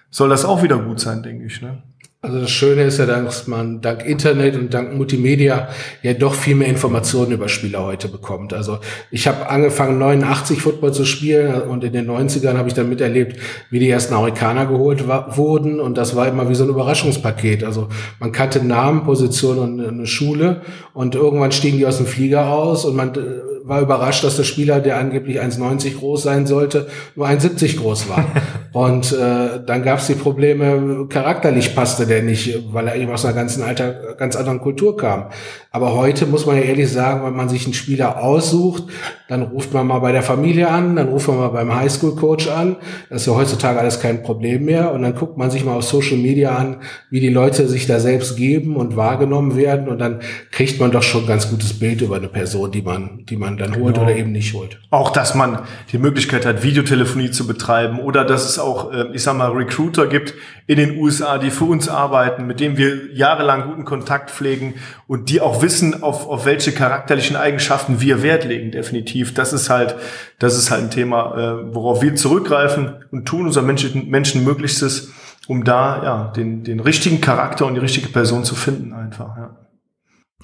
soll 0.09 0.29
das 0.29 0.43
auch 0.43 0.61
wieder 0.61 0.77
gut 0.77 0.99
sein, 0.99 1.23
denke 1.23 1.45
ich. 1.45 1.61
Ne? 1.61 1.81
Also 2.23 2.39
das 2.39 2.51
Schöne 2.51 2.83
ist 2.83 2.99
ja, 2.99 3.07
dass 3.07 3.47
man 3.47 3.81
dank 3.81 4.05
Internet 4.05 4.55
und 4.55 4.71
dank 4.71 4.93
Multimedia 4.95 5.69
ja 6.03 6.13
doch 6.13 6.35
viel 6.35 6.53
mehr 6.53 6.67
Informationen 6.67 7.31
über 7.31 7.49
Spieler 7.49 7.83
heute 7.83 8.09
bekommt. 8.09 8.53
Also 8.53 8.77
ich 9.09 9.27
habe 9.27 9.49
angefangen 9.49 9.97
89 9.97 10.61
Football 10.61 10.93
zu 10.93 11.03
spielen 11.03 11.63
und 11.63 11.83
in 11.83 11.93
den 11.93 12.07
90ern 12.07 12.59
habe 12.59 12.67
ich 12.67 12.75
dann 12.75 12.89
miterlebt, 12.89 13.39
wie 13.71 13.79
die 13.79 13.89
ersten 13.89 14.13
Amerikaner 14.13 14.67
geholt 14.67 15.07
wurden 15.07 15.79
und 15.79 15.97
das 15.97 16.15
war 16.15 16.27
immer 16.27 16.47
wie 16.47 16.53
so 16.53 16.63
ein 16.63 16.69
Überraschungspaket. 16.69 17.63
Also 17.63 17.87
man 18.19 18.31
kannte 18.31 18.63
Namen, 18.63 19.03
Position 19.03 19.57
und 19.57 19.83
eine 19.83 20.05
Schule 20.05 20.61
und 20.93 21.15
irgendwann 21.15 21.51
stiegen 21.51 21.79
die 21.79 21.87
aus 21.87 21.97
dem 21.97 22.05
Flieger 22.05 22.49
aus 22.49 22.85
und 22.85 22.95
man 22.95 23.15
äh, 23.15 23.41
war 23.63 23.81
überrascht, 23.81 24.23
dass 24.23 24.37
der 24.37 24.43
Spieler, 24.43 24.79
der 24.79 24.97
angeblich 24.97 25.41
1,90 25.41 25.97
groß 25.97 26.23
sein 26.23 26.45
sollte, 26.47 26.87
nur 27.15 27.27
1,70 27.27 27.77
groß 27.77 28.09
war. 28.09 28.25
und 28.73 29.11
äh, 29.11 29.63
dann 29.65 29.83
gab 29.83 29.99
es 29.99 30.07
die 30.07 30.15
Probleme, 30.15 31.07
charakterlich 31.09 31.75
passte 31.75 32.05
der 32.05 32.23
nicht, 32.23 32.73
weil 32.73 32.87
er 32.87 32.95
eben 32.95 33.11
aus 33.11 33.25
einer 33.25 33.35
ganzen 33.35 33.63
alter, 33.63 34.15
ganz 34.17 34.35
anderen 34.35 34.59
Kultur 34.59 34.97
kam. 34.97 35.25
Aber 35.71 35.95
heute 35.95 36.25
muss 36.25 36.45
man 36.45 36.57
ja 36.57 36.63
ehrlich 36.63 36.91
sagen, 36.91 37.25
wenn 37.25 37.35
man 37.35 37.47
sich 37.47 37.63
einen 37.65 37.73
Spieler 37.73 38.21
aussucht, 38.21 38.83
dann 39.29 39.43
ruft 39.43 39.73
man 39.73 39.87
mal 39.87 39.99
bei 39.99 40.11
der 40.11 40.23
Familie 40.23 40.67
an, 40.67 40.97
dann 40.97 41.07
ruft 41.07 41.29
man 41.29 41.37
mal 41.37 41.47
beim 41.47 41.73
Highschool-Coach 41.73 42.49
an. 42.49 42.75
Das 43.09 43.21
ist 43.21 43.27
ja 43.27 43.35
heutzutage 43.35 43.79
alles 43.79 44.01
kein 44.01 44.23
Problem 44.23 44.65
mehr. 44.65 44.91
Und 44.91 45.03
dann 45.03 45.15
guckt 45.15 45.37
man 45.37 45.49
sich 45.49 45.63
mal 45.63 45.77
auf 45.77 45.85
Social 45.85 46.17
Media 46.17 46.57
an, 46.57 46.81
wie 47.09 47.21
die 47.21 47.29
Leute 47.29 47.69
sich 47.69 47.87
da 47.87 48.01
selbst 48.01 48.35
geben 48.35 48.75
und 48.75 48.97
wahrgenommen 48.97 49.55
werden. 49.55 49.87
Und 49.87 49.99
dann 49.99 50.19
kriegt 50.51 50.81
man 50.81 50.91
doch 50.91 51.03
schon 51.03 51.21
ein 51.21 51.27
ganz 51.27 51.49
gutes 51.49 51.79
Bild 51.79 52.01
über 52.01 52.17
eine 52.17 52.27
Person, 52.27 52.71
die 52.71 52.81
man, 52.81 53.23
die 53.29 53.37
man 53.37 53.50
dann 53.57 53.75
holt 53.75 53.95
genau. 53.95 54.07
oder 54.07 54.15
eben 54.15 54.31
nicht 54.31 54.53
holt. 54.53 54.79
Auch, 54.89 55.09
dass 55.09 55.35
man 55.35 55.59
die 55.91 55.97
Möglichkeit 55.97 56.45
hat, 56.45 56.63
Videotelefonie 56.63 57.31
zu 57.31 57.47
betreiben 57.47 57.99
oder 57.99 58.23
dass 58.23 58.47
es 58.47 58.59
auch, 58.59 58.91
äh, 58.91 59.07
ich 59.13 59.23
sag 59.23 59.35
mal, 59.35 59.51
Recruiter 59.51 60.07
gibt 60.07 60.33
in 60.67 60.77
den 60.77 60.97
USA, 60.97 61.37
die 61.37 61.51
für 61.51 61.65
uns 61.65 61.89
arbeiten, 61.89 62.47
mit 62.47 62.59
denen 62.59 62.77
wir 62.77 63.13
jahrelang 63.13 63.67
guten 63.69 63.85
Kontakt 63.85 64.31
pflegen 64.31 64.75
und 65.07 65.29
die 65.29 65.41
auch 65.41 65.61
wissen, 65.61 66.03
auf, 66.03 66.27
auf 66.27 66.45
welche 66.45 66.71
charakterlichen 66.71 67.35
Eigenschaften 67.35 68.01
wir 68.01 68.23
Wert 68.23 68.45
legen, 68.45 68.71
definitiv. 68.71 69.33
Das 69.33 69.53
ist 69.53 69.69
halt, 69.69 69.95
das 70.39 70.57
ist 70.57 70.71
halt 70.71 70.83
ein 70.83 70.91
Thema, 70.91 71.35
äh, 71.37 71.75
worauf 71.75 72.01
wir 72.01 72.15
zurückgreifen 72.15 72.95
und 73.11 73.25
tun 73.25 73.45
unser 73.45 73.61
Menschen, 73.61 74.09
Menschen 74.09 74.43
Möglichstes, 74.43 75.11
um 75.47 75.63
da 75.63 76.03
ja 76.03 76.33
den, 76.35 76.63
den 76.63 76.79
richtigen 76.79 77.21
Charakter 77.21 77.65
und 77.65 77.73
die 77.73 77.81
richtige 77.81 78.09
Person 78.09 78.43
zu 78.43 78.55
finden, 78.55 78.93
einfach. 78.93 79.35
Ja. 79.37 79.57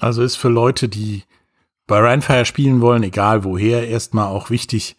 Also 0.00 0.22
ist 0.22 0.36
für 0.36 0.48
Leute, 0.48 0.88
die 0.88 1.24
bei 1.88 1.98
Rheinfire 1.98 2.44
spielen 2.44 2.80
wollen, 2.80 3.02
egal 3.02 3.42
woher, 3.42 3.88
erstmal 3.88 4.26
auch 4.26 4.50
wichtig, 4.50 4.96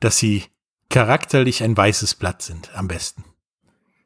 dass 0.00 0.18
sie 0.18 0.44
charakterlich 0.90 1.62
ein 1.62 1.74
weißes 1.74 2.16
Blatt 2.16 2.42
sind, 2.42 2.70
am 2.74 2.88
besten. 2.88 3.24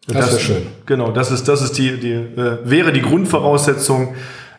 Das, 0.07 0.27
das 0.27 0.35
ist 0.35 0.43
schön. 0.43 0.67
Genau, 0.87 1.11
das 1.11 1.31
ist, 1.31 1.49
das 1.49 1.63
ist 1.63 1.79
die, 1.79 1.99
die 1.99 2.13
äh, 2.13 2.59
wäre 2.65 2.93
die 2.93 3.03
Grundvoraussetzung. 3.03 4.15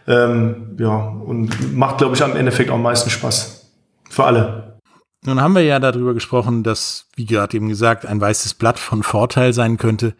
Ähm, 0.05 0.75
ja, 0.79 0.97
und 0.97 1.73
macht, 1.73 1.99
glaube 1.99 2.15
ich, 2.15 2.23
am 2.23 2.35
Endeffekt 2.35 2.69
am 2.69 2.81
meisten 2.81 3.09
Spaß. 3.09 3.71
Für 4.09 4.25
alle. 4.25 4.79
Nun 5.25 5.39
haben 5.39 5.55
wir 5.55 5.63
ja 5.63 5.79
darüber 5.79 6.13
gesprochen, 6.13 6.63
dass, 6.63 7.07
wie 7.15 7.25
gerade 7.25 7.55
eben 7.55 7.69
gesagt, 7.69 8.05
ein 8.05 8.19
weißes 8.19 8.55
Blatt 8.55 8.79
von 8.79 9.03
Vorteil 9.03 9.53
sein 9.53 9.77
könnte. 9.77 10.15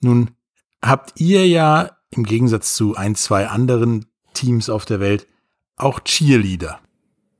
Nun 0.00 0.30
habt 0.82 1.20
ihr 1.20 1.46
ja 1.46 1.90
im 2.10 2.24
Gegensatz 2.24 2.74
zu 2.74 2.96
ein, 2.96 3.14
zwei 3.14 3.46
anderen 3.46 4.06
Teams 4.34 4.70
auf 4.70 4.84
der 4.84 4.98
Welt 4.98 5.26
auch 5.78 6.00
Cheerleader. 6.00 6.80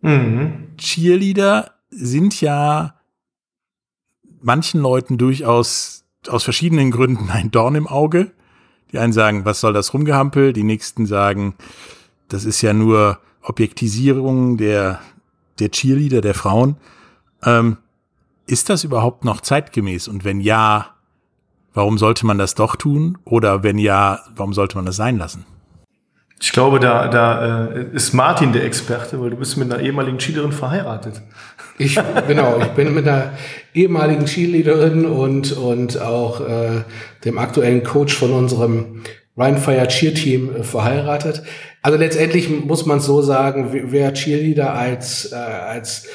Mhm. 0.01 0.77
Cheerleader 0.77 1.73
sind 1.91 2.41
ja 2.41 2.95
manchen 4.41 4.81
Leuten 4.81 5.19
durchaus 5.19 6.05
aus 6.29 6.45
verschiedenen 6.45 6.91
Gründen 6.91 7.31
ein 7.31 7.51
Dorn 7.51 7.75
im 7.75 7.87
Auge. 7.87 8.33
Die 8.93 8.99
einen 8.99 9.13
sagen, 9.13 9.45
was 9.45 9.61
soll 9.61 9.73
das 9.73 9.93
rumgehampel? 9.93 10.53
Die 10.53 10.63
nächsten 10.63 11.07
sagen, 11.07 11.55
das 12.29 12.45
ist 12.45 12.63
ja 12.63 12.73
nur 12.73 13.19
Objektisierung 13.43 14.57
der, 14.57 15.01
der 15.59 15.71
Cheerleader, 15.71 16.21
der 16.21 16.35
Frauen. 16.35 16.77
Ähm, 17.43 17.79
ist 18.47 18.71
das 18.71 18.85
überhaupt 18.85 19.25
noch 19.25 19.41
zeitgemäß? 19.41 20.09
Und 20.09 20.25
wenn 20.25 20.41
ja, 20.41 20.95
warum 21.75 21.99
sollte 21.99 22.27
man 22.27 22.39
das 22.39 22.55
doch 22.55 22.77
tun? 22.77 23.19
Oder 23.25 23.63
wenn 23.63 23.79
ja, 23.79 24.21
warum 24.35 24.55
sollte 24.55 24.77
man 24.77 24.87
das 24.87 24.97
sein 24.97 25.19
lassen? 25.19 25.45
Ich 26.41 26.53
glaube, 26.53 26.79
da, 26.79 27.09
da 27.09 27.67
äh, 27.67 27.87
ist 27.93 28.13
Martin 28.13 28.53
der 28.53 28.65
Experte, 28.65 29.21
weil 29.21 29.31
du 29.31 29.37
bist 29.37 29.57
mit 29.57 29.73
einer 29.73 29.83
ehemaligen 29.83 30.19
Cheerleaderin 30.19 30.53
verheiratet. 30.53 31.21
Ich, 31.79 31.99
genau, 32.27 32.59
ich 32.61 32.69
bin 32.69 32.95
mit 32.95 33.09
einer 33.09 33.33
ehemaligen 33.75 34.25
Cheerleaderin 34.25 35.05
und, 35.05 35.53
und 35.53 36.01
auch 36.01 36.41
äh, 36.41 36.83
dem 37.25 37.39
aktuellen 37.39 37.83
Coach 37.83 38.15
von 38.15 38.33
unserem 38.33 39.03
Rheinfire 39.37 39.89
Cheer 39.89 40.15
Team 40.15 40.55
äh, 40.55 40.63
verheiratet. 40.63 41.43
Also 41.83 41.99
letztendlich 41.99 42.49
muss 42.51 42.87
man 42.87 43.01
so 43.01 43.23
sagen, 43.23 43.71
wer 43.73 44.13
Cheerleader 44.13 44.75
als, 44.75 45.33
äh, 45.33 45.37
als 45.37 46.07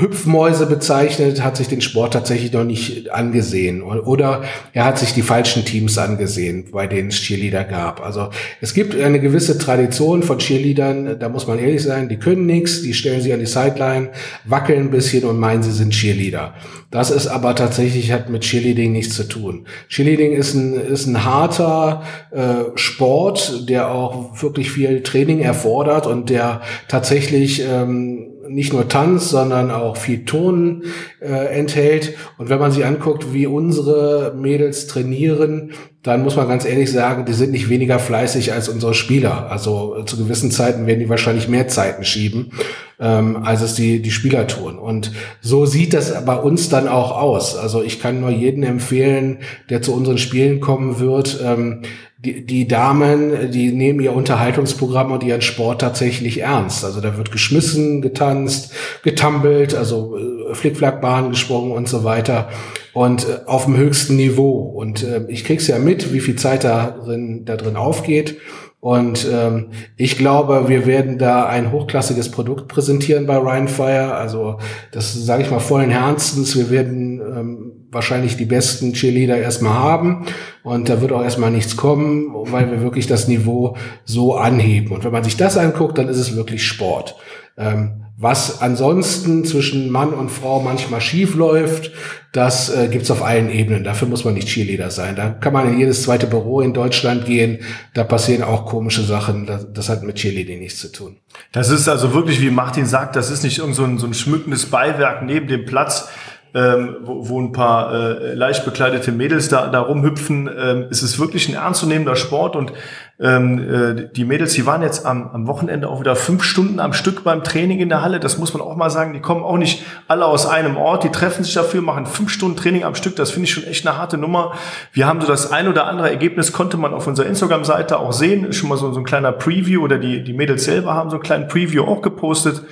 Hüpfmäuse 0.00 0.66
bezeichnet, 0.66 1.42
hat 1.42 1.56
sich 1.56 1.68
den 1.68 1.80
Sport 1.80 2.12
tatsächlich 2.12 2.52
noch 2.52 2.64
nicht 2.64 3.10
angesehen. 3.10 3.82
Oder 3.82 4.44
er 4.72 4.84
hat 4.84 4.98
sich 4.98 5.14
die 5.14 5.22
falschen 5.22 5.64
Teams 5.64 5.98
angesehen, 5.98 6.66
bei 6.72 6.86
denen 6.86 7.08
es 7.08 7.16
Cheerleader 7.16 7.64
gab. 7.64 8.04
Also 8.04 8.30
es 8.60 8.74
gibt 8.74 8.94
eine 8.94 9.20
gewisse 9.20 9.58
Tradition 9.58 10.22
von 10.22 10.38
Cheerleadern, 10.38 11.18
da 11.18 11.28
muss 11.28 11.46
man 11.46 11.58
ehrlich 11.58 11.82
sein, 11.82 12.08
die 12.08 12.18
können 12.18 12.46
nichts, 12.46 12.82
die 12.82 12.94
stellen 12.94 13.20
sich 13.20 13.32
an 13.32 13.40
die 13.40 13.46
Sideline, 13.46 14.10
wackeln 14.44 14.86
ein 14.86 14.90
bisschen 14.90 15.24
und 15.24 15.38
meinen, 15.38 15.62
sie 15.62 15.72
sind 15.72 15.92
Cheerleader. 15.92 16.54
Das 16.90 17.10
ist 17.10 17.26
aber 17.26 17.54
tatsächlich, 17.54 18.12
hat 18.12 18.30
mit 18.30 18.42
Cheerleading 18.42 18.92
nichts 18.92 19.16
zu 19.16 19.24
tun. 19.24 19.66
Cheerleading 19.88 20.32
ist 20.32 20.54
ein, 20.54 20.74
ist 20.74 21.06
ein 21.06 21.24
harter 21.24 22.02
äh, 22.30 22.76
Sport, 22.76 23.68
der 23.68 23.90
auch 23.90 24.40
wirklich 24.42 24.70
viel 24.70 25.02
Training 25.02 25.40
erfordert 25.40 26.06
und 26.06 26.30
der 26.30 26.60
tatsächlich 26.88 27.62
ähm, 27.68 28.35
nicht 28.48 28.72
nur 28.72 28.88
Tanz, 28.88 29.30
sondern 29.30 29.70
auch 29.70 29.96
viel 29.96 30.24
Ton 30.24 30.84
äh, 31.20 31.26
enthält. 31.26 32.14
Und 32.38 32.48
wenn 32.48 32.58
man 32.58 32.72
sich 32.72 32.84
anguckt, 32.84 33.32
wie 33.32 33.46
unsere 33.46 34.34
Mädels 34.36 34.86
trainieren, 34.86 35.72
dann 36.02 36.22
muss 36.22 36.36
man 36.36 36.48
ganz 36.48 36.64
ehrlich 36.64 36.92
sagen, 36.92 37.24
die 37.24 37.32
sind 37.32 37.50
nicht 37.50 37.68
weniger 37.68 37.98
fleißig 37.98 38.52
als 38.52 38.68
unsere 38.68 38.94
Spieler. 38.94 39.50
Also 39.50 40.02
zu 40.04 40.16
gewissen 40.16 40.50
Zeiten 40.50 40.86
werden 40.86 41.00
die 41.00 41.08
wahrscheinlich 41.08 41.48
mehr 41.48 41.68
Zeiten 41.68 42.04
schieben, 42.04 42.52
ähm, 42.98 43.42
als 43.42 43.62
es 43.62 43.74
die, 43.74 44.00
die 44.00 44.10
Spieler 44.10 44.46
tun. 44.46 44.78
Und 44.78 45.12
so 45.40 45.66
sieht 45.66 45.94
das 45.94 46.24
bei 46.24 46.36
uns 46.36 46.68
dann 46.68 46.88
auch 46.88 47.12
aus. 47.12 47.56
Also 47.56 47.82
ich 47.82 48.00
kann 48.00 48.20
nur 48.20 48.30
jeden 48.30 48.62
empfehlen, 48.62 49.38
der 49.68 49.82
zu 49.82 49.94
unseren 49.94 50.18
Spielen 50.18 50.60
kommen 50.60 50.98
wird, 50.98 51.40
ähm, 51.44 51.82
die, 52.18 52.46
die 52.46 52.66
Damen, 52.66 53.50
die 53.52 53.72
nehmen 53.72 54.00
ihr 54.00 54.14
Unterhaltungsprogramm 54.14 55.12
und 55.12 55.22
ihren 55.22 55.42
Sport 55.42 55.82
tatsächlich 55.82 56.40
ernst. 56.40 56.84
Also 56.84 57.00
da 57.00 57.16
wird 57.16 57.30
geschmissen, 57.30 58.00
getanzt, 58.00 58.72
getumbelt, 59.02 59.74
also 59.74 60.16
äh, 60.16 60.54
Flickflackbahn 60.54 61.30
gesprungen 61.30 61.72
und 61.72 61.88
so 61.88 62.04
weiter. 62.04 62.48
Und 62.94 63.28
äh, 63.28 63.40
auf 63.46 63.66
dem 63.66 63.76
höchsten 63.76 64.16
Niveau. 64.16 64.60
Und 64.60 65.02
äh, 65.02 65.26
ich 65.28 65.44
krieg's 65.44 65.66
ja 65.68 65.78
mit, 65.78 66.12
wie 66.14 66.20
viel 66.20 66.36
Zeit 66.36 66.64
da 66.64 66.98
drin, 67.04 67.44
da 67.44 67.56
drin 67.56 67.76
aufgeht. 67.76 68.38
Und 68.80 69.26
ähm, 69.32 69.70
ich 69.96 70.16
glaube, 70.16 70.68
wir 70.68 70.86
werden 70.86 71.18
da 71.18 71.46
ein 71.46 71.72
hochklassiges 71.72 72.30
Produkt 72.30 72.68
präsentieren 72.68 73.26
bei 73.26 73.36
Rheinfire. 73.36 74.14
Also 74.14 74.58
das 74.92 75.12
sage 75.14 75.42
ich 75.42 75.50
mal 75.50 75.60
vollen 75.60 75.90
Herzens. 75.90 76.56
Wir 76.56 76.70
werden 76.70 77.20
ähm, 77.20 77.72
wahrscheinlich 77.90 78.36
die 78.36 78.44
besten 78.44 78.92
Cheerleader 78.92 79.38
erstmal 79.38 79.74
haben. 79.74 80.26
Und 80.62 80.88
da 80.88 81.00
wird 81.00 81.12
auch 81.12 81.22
erstmal 81.22 81.50
nichts 81.50 81.76
kommen, 81.76 82.30
weil 82.32 82.70
wir 82.70 82.82
wirklich 82.82 83.06
das 83.06 83.28
Niveau 83.28 83.76
so 84.04 84.36
anheben. 84.36 84.92
Und 84.92 85.04
wenn 85.04 85.12
man 85.12 85.24
sich 85.24 85.36
das 85.36 85.56
anguckt, 85.56 85.98
dann 85.98 86.08
ist 86.08 86.18
es 86.18 86.36
wirklich 86.36 86.64
Sport. 86.64 87.16
Ähm, 87.56 88.05
was 88.18 88.62
ansonsten 88.62 89.44
zwischen 89.44 89.90
Mann 89.90 90.14
und 90.14 90.30
Frau 90.30 90.60
manchmal 90.60 91.02
schief 91.02 91.34
läuft, 91.34 91.90
das 92.32 92.70
äh, 92.74 92.88
gibt's 92.88 93.10
auf 93.10 93.22
allen 93.22 93.50
Ebenen. 93.50 93.84
Dafür 93.84 94.08
muss 94.08 94.24
man 94.24 94.34
nicht 94.34 94.48
Cheerleader 94.48 94.90
sein. 94.90 95.16
Da 95.16 95.28
kann 95.28 95.52
man 95.52 95.72
in 95.72 95.78
jedes 95.78 96.02
zweite 96.02 96.26
Büro 96.26 96.60
in 96.60 96.72
Deutschland 96.72 97.26
gehen. 97.26 97.58
Da 97.92 98.04
passieren 98.04 98.42
auch 98.42 98.64
komische 98.66 99.02
Sachen. 99.02 99.46
Das, 99.46 99.70
das 99.72 99.88
hat 99.90 100.02
mit 100.02 100.16
Cheerleading 100.16 100.60
nichts 100.60 100.78
zu 100.80 100.90
tun. 100.90 101.16
Das 101.52 101.70
ist 101.70 101.88
also 101.88 102.14
wirklich, 102.14 102.40
wie 102.40 102.50
Martin 102.50 102.86
sagt, 102.86 103.16
das 103.16 103.30
ist 103.30 103.42
nicht 103.42 103.58
irgend 103.58 103.74
so 103.74 103.84
ein, 103.84 103.98
so 103.98 104.06
ein 104.06 104.14
schmückendes 104.14 104.66
Beiwerk 104.66 105.22
neben 105.22 105.46
dem 105.46 105.66
Platz, 105.66 106.08
ähm, 106.54 106.96
wo, 107.02 107.28
wo 107.28 107.40
ein 107.40 107.52
paar 107.52 107.92
äh, 107.92 108.34
leicht 108.34 108.64
bekleidete 108.64 109.12
Mädels 109.12 109.48
da, 109.48 109.68
da 109.68 109.80
rumhüpfen. 109.80 110.48
Ähm, 110.48 110.86
es 110.90 111.02
ist 111.02 111.18
wirklich 111.18 111.48
ein 111.48 111.54
ernstzunehmender 111.54 112.16
Sport 112.16 112.56
und 112.56 112.72
ähm, 113.18 113.58
äh, 113.58 114.08
die 114.14 114.26
Mädels, 114.26 114.52
die 114.52 114.66
waren 114.66 114.82
jetzt 114.82 115.06
am, 115.06 115.30
am 115.30 115.46
Wochenende 115.46 115.88
auch 115.88 116.00
wieder 116.00 116.16
fünf 116.16 116.42
Stunden 116.42 116.80
am 116.80 116.92
Stück 116.92 117.24
beim 117.24 117.42
Training 117.42 117.78
in 117.78 117.88
der 117.88 118.02
Halle. 118.02 118.20
Das 118.20 118.36
muss 118.36 118.52
man 118.52 118.62
auch 118.62 118.76
mal 118.76 118.90
sagen. 118.90 119.14
Die 119.14 119.20
kommen 119.20 119.42
auch 119.42 119.56
nicht 119.56 119.84
alle 120.06 120.26
aus 120.26 120.46
einem 120.46 120.76
Ort. 120.76 121.02
Die 121.04 121.08
treffen 121.08 121.42
sich 121.42 121.54
dafür, 121.54 121.80
machen 121.80 122.04
fünf 122.04 122.30
Stunden 122.30 122.56
Training 122.56 122.84
am 122.84 122.94
Stück. 122.94 123.16
Das 123.16 123.30
finde 123.30 123.44
ich 123.44 123.54
schon 123.54 123.64
echt 123.64 123.86
eine 123.86 123.96
harte 123.96 124.18
Nummer. 124.18 124.52
Wir 124.92 125.06
haben 125.06 125.22
so 125.22 125.26
das 125.26 125.50
ein 125.50 125.66
oder 125.66 125.86
andere 125.86 126.10
Ergebnis, 126.10 126.52
konnte 126.52 126.76
man 126.76 126.92
auf 126.92 127.06
unserer 127.06 127.26
Instagram-Seite 127.26 127.98
auch 127.98 128.12
sehen. 128.12 128.52
Schon 128.52 128.68
mal 128.68 128.76
so, 128.76 128.92
so 128.92 129.00
ein 129.00 129.04
kleiner 129.04 129.32
Preview 129.32 129.82
oder 129.82 129.98
die, 129.98 130.22
die 130.22 130.34
Mädels 130.34 130.64
selber 130.64 130.92
haben 130.92 131.08
so 131.08 131.16
einen 131.16 131.22
kleinen 131.22 131.48
Preview 131.48 131.84
auch 131.84 132.02
gepostet. 132.02 132.62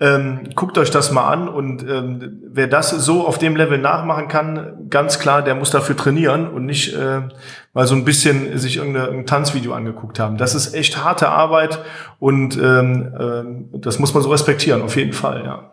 Ähm, 0.00 0.48
guckt 0.56 0.76
euch 0.76 0.90
das 0.90 1.12
mal 1.12 1.30
an 1.30 1.48
und 1.48 1.88
ähm, 1.88 2.42
wer 2.50 2.66
das 2.66 2.90
so 2.90 3.24
auf 3.24 3.38
dem 3.38 3.54
Level 3.54 3.78
nachmachen 3.78 4.26
kann, 4.26 4.88
ganz 4.90 5.20
klar, 5.20 5.40
der 5.40 5.54
muss 5.54 5.70
dafür 5.70 5.96
trainieren 5.96 6.48
und 6.48 6.66
nicht 6.66 6.94
äh, 6.94 7.22
mal 7.74 7.86
so 7.86 7.94
ein 7.94 8.04
bisschen 8.04 8.58
sich 8.58 8.78
irgendein 8.78 9.24
Tanzvideo 9.24 9.72
angeguckt 9.72 10.18
haben. 10.18 10.36
Das 10.36 10.56
ist 10.56 10.74
echt 10.74 11.04
harte 11.04 11.28
Arbeit 11.28 11.78
und 12.18 12.58
ähm, 12.60 13.68
äh, 13.72 13.78
das 13.78 14.00
muss 14.00 14.12
man 14.14 14.24
so 14.24 14.30
respektieren, 14.30 14.82
auf 14.82 14.96
jeden 14.96 15.12
Fall, 15.12 15.44
ja. 15.44 15.70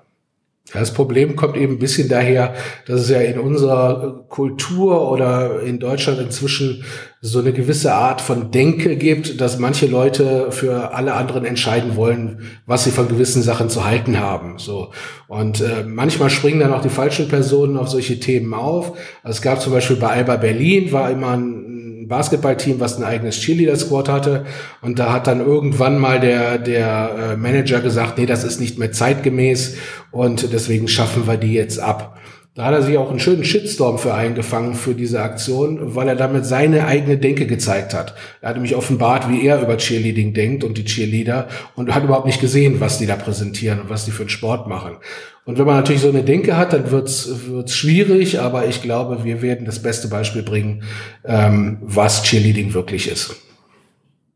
Das 0.71 0.93
Problem 0.93 1.35
kommt 1.35 1.57
eben 1.57 1.73
ein 1.73 1.79
bisschen 1.79 2.07
daher, 2.07 2.53
dass 2.87 3.01
es 3.01 3.09
ja 3.09 3.19
in 3.19 3.39
unserer 3.39 4.23
Kultur 4.29 5.11
oder 5.11 5.61
in 5.61 5.79
Deutschland 5.79 6.19
inzwischen 6.19 6.85
so 7.23 7.37
eine 7.37 7.53
gewisse 7.53 7.93
Art 7.93 8.19
von 8.19 8.49
Denke 8.49 8.97
gibt, 8.97 9.39
dass 9.39 9.59
manche 9.59 9.85
Leute 9.85 10.47
für 10.49 10.95
alle 10.95 11.13
anderen 11.13 11.45
entscheiden 11.45 11.95
wollen, 11.95 12.49
was 12.65 12.83
sie 12.83 12.89
von 12.89 13.07
gewissen 13.07 13.43
Sachen 13.43 13.69
zu 13.69 13.85
halten 13.85 14.19
haben. 14.19 14.57
So 14.57 14.89
und 15.27 15.61
äh, 15.61 15.83
manchmal 15.85 16.31
springen 16.31 16.59
dann 16.61 16.73
auch 16.73 16.81
die 16.81 16.89
falschen 16.89 17.27
Personen 17.27 17.77
auf 17.77 17.89
solche 17.89 18.19
Themen 18.19 18.55
auf. 18.55 18.97
Es 19.23 19.43
gab 19.43 19.61
zum 19.61 19.71
Beispiel 19.71 19.97
bei 19.97 20.07
Alba 20.07 20.37
Berlin 20.37 20.91
war 20.91 21.11
immer 21.11 21.37
ein 21.37 22.07
Basketballteam, 22.07 22.79
was 22.79 22.97
ein 22.97 23.03
eigenes 23.03 23.39
Cheerleader-Squad 23.39 24.09
hatte. 24.09 24.45
Und 24.81 24.97
da 24.97 25.13
hat 25.13 25.27
dann 25.27 25.39
irgendwann 25.39 25.99
mal 25.99 26.19
der, 26.19 26.57
der 26.57 27.33
äh, 27.33 27.37
Manager 27.37 27.81
gesagt, 27.81 28.17
nee, 28.17 28.25
das 28.25 28.43
ist 28.43 28.59
nicht 28.59 28.79
mehr 28.79 28.91
zeitgemäß 28.91 29.77
und 30.11 30.51
deswegen 30.51 30.87
schaffen 30.87 31.27
wir 31.27 31.37
die 31.37 31.53
jetzt 31.53 31.79
ab. 31.79 32.17
Da 32.53 32.65
hat 32.65 32.73
er 32.73 32.81
sich 32.81 32.97
auch 32.97 33.09
einen 33.09 33.21
schönen 33.21 33.45
Shitstorm 33.45 33.97
für 33.97 34.13
eingefangen 34.13 34.73
für 34.73 34.93
diese 34.93 35.21
Aktion, 35.21 35.95
weil 35.95 36.09
er 36.09 36.17
damit 36.17 36.45
seine 36.45 36.85
eigene 36.85 37.17
Denke 37.17 37.47
gezeigt 37.47 37.93
hat. 37.93 38.13
Er 38.41 38.49
hat 38.49 38.55
nämlich 38.57 38.75
offenbart, 38.75 39.29
wie 39.29 39.45
er 39.45 39.61
über 39.61 39.77
Cheerleading 39.77 40.33
denkt 40.33 40.65
und 40.65 40.77
die 40.77 40.83
Cheerleader 40.83 41.47
und 41.77 41.95
hat 41.95 42.03
überhaupt 42.03 42.25
nicht 42.25 42.41
gesehen, 42.41 42.81
was 42.81 42.97
die 42.97 43.05
da 43.05 43.15
präsentieren 43.15 43.79
und 43.79 43.89
was 43.89 44.03
die 44.03 44.11
für 44.11 44.23
einen 44.23 44.29
Sport 44.29 44.67
machen. 44.67 44.97
Und 45.45 45.57
wenn 45.57 45.65
man 45.65 45.77
natürlich 45.77 46.01
so 46.01 46.09
eine 46.09 46.23
Denke 46.23 46.57
hat, 46.57 46.73
dann 46.73 46.91
wird's 46.91 47.29
wird's 47.47 47.73
schwierig, 47.73 48.41
aber 48.41 48.67
ich 48.67 48.81
glaube, 48.81 49.23
wir 49.23 49.41
werden 49.41 49.65
das 49.65 49.81
beste 49.81 50.09
Beispiel 50.09 50.43
bringen, 50.43 50.83
ähm, 51.23 51.77
was 51.81 52.23
Cheerleading 52.23 52.73
wirklich 52.73 53.09
ist. 53.09 53.33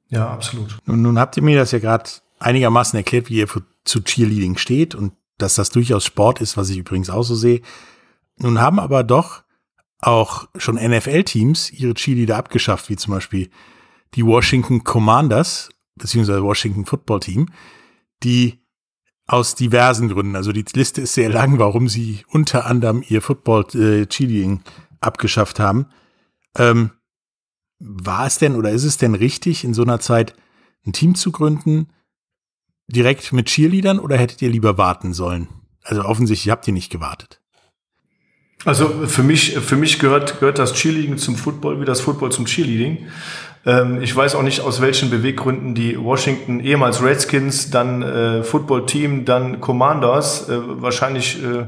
Ja, 0.10 0.30
absolut. 0.30 0.78
Nun, 0.86 1.02
nun 1.02 1.20
habt 1.20 1.36
ihr 1.36 1.44
mir 1.44 1.58
das 1.58 1.72
ja 1.72 1.80
gerade 1.80 2.10
einigermaßen 2.40 2.96
erklärt, 2.96 3.30
wie 3.30 3.40
ihr 3.40 3.50
für, 3.50 3.64
zu 3.84 4.02
Cheerleading 4.02 4.58
steht 4.58 4.96
und 4.96 5.12
dass 5.38 5.56
das 5.56 5.70
durchaus 5.70 6.06
Sport 6.06 6.40
ist, 6.40 6.56
was 6.56 6.70
ich 6.70 6.78
übrigens 6.78 7.10
auch 7.10 7.24
so 7.24 7.36
sehe. 7.36 7.60
Nun 8.38 8.60
haben 8.60 8.80
aber 8.80 9.04
doch 9.04 9.44
auch 10.00 10.48
schon 10.58 10.76
NFL-Teams 10.76 11.72
ihre 11.72 11.94
Cheerleader 11.94 12.38
abgeschafft, 12.38 12.90
wie 12.90 12.96
zum 12.96 13.14
Beispiel 13.14 13.50
die 14.14 14.26
Washington 14.26 14.84
Commanders, 14.84 15.70
beziehungsweise 15.96 16.44
Washington 16.44 16.86
Football 16.86 17.22
Team, 17.22 17.50
die 18.24 18.66
aus 19.28 19.56
diversen 19.56 20.10
Gründen, 20.10 20.36
also 20.36 20.52
die 20.52 20.66
Liste 20.74 21.02
ist 21.02 21.16
sehr 21.16 21.30
lang, 21.30 21.58
warum 21.58 21.90
sie 21.90 22.24
unter 22.30 22.66
anderem 22.66 23.04
ihr 23.08 23.22
Football 23.22 23.66
äh, 23.74 24.06
Cheerleading 24.06 24.62
abgeschafft 25.00 25.60
haben. 25.60 25.88
Ähm, 26.58 26.92
war 27.80 28.28
es 28.28 28.38
denn 28.38 28.56
oder 28.56 28.72
ist 28.72 28.84
es 28.84 28.98
denn 28.98 29.16
richtig, 29.16 29.64
in 29.64 29.74
so 29.74 29.82
einer 29.82 30.00
Zeit 30.00 30.36
ein 30.86 30.94
Team 30.94 31.16
zu 31.16 31.32
gründen, 31.32 31.88
direkt 32.88 33.34
mit 33.34 33.48
Cheerleadern 33.48 34.00
oder 34.00 34.18
hättet 34.18 34.42
ihr 34.42 34.50
lieber 34.50 34.78
warten 34.78 35.14
sollen? 35.14 35.48
Also 35.82 36.04
offensichtlich 36.04 36.52
habt 36.52 36.68
ihr 36.68 36.74
nicht 36.74 36.92
gewartet. 36.92 37.42
Also 38.66 39.08
für 39.08 39.24
mich, 39.24 39.58
für 39.60 39.76
mich 39.76 40.00
gehört, 40.00 40.40
gehört 40.40 40.58
das 40.60 40.74
Cheerleading 40.74 41.18
zum 41.18 41.36
Football 41.36 41.80
wie 41.80 41.86
das 41.86 42.02
Football 42.02 42.32
zum 42.32 42.46
Cheerleading. 42.46 43.08
Ähm, 43.66 44.02
ich 44.02 44.16
weiß 44.16 44.36
auch 44.36 44.42
nicht, 44.42 44.62
aus 44.62 44.82
welchen 44.82 45.10
Beweggründen 45.10 45.76
die 45.76 45.98
Washington 46.00 46.60
ehemals 46.60 47.04
Redskins, 47.04 47.70
dann 47.70 48.02
äh, 48.02 48.44
Football 48.44 48.86
Team, 48.88 49.24
dann 49.24 49.62
Commanders 49.62 50.50
äh, 50.50 50.58
wahrscheinlich 50.82 51.42
äh, 51.44 51.68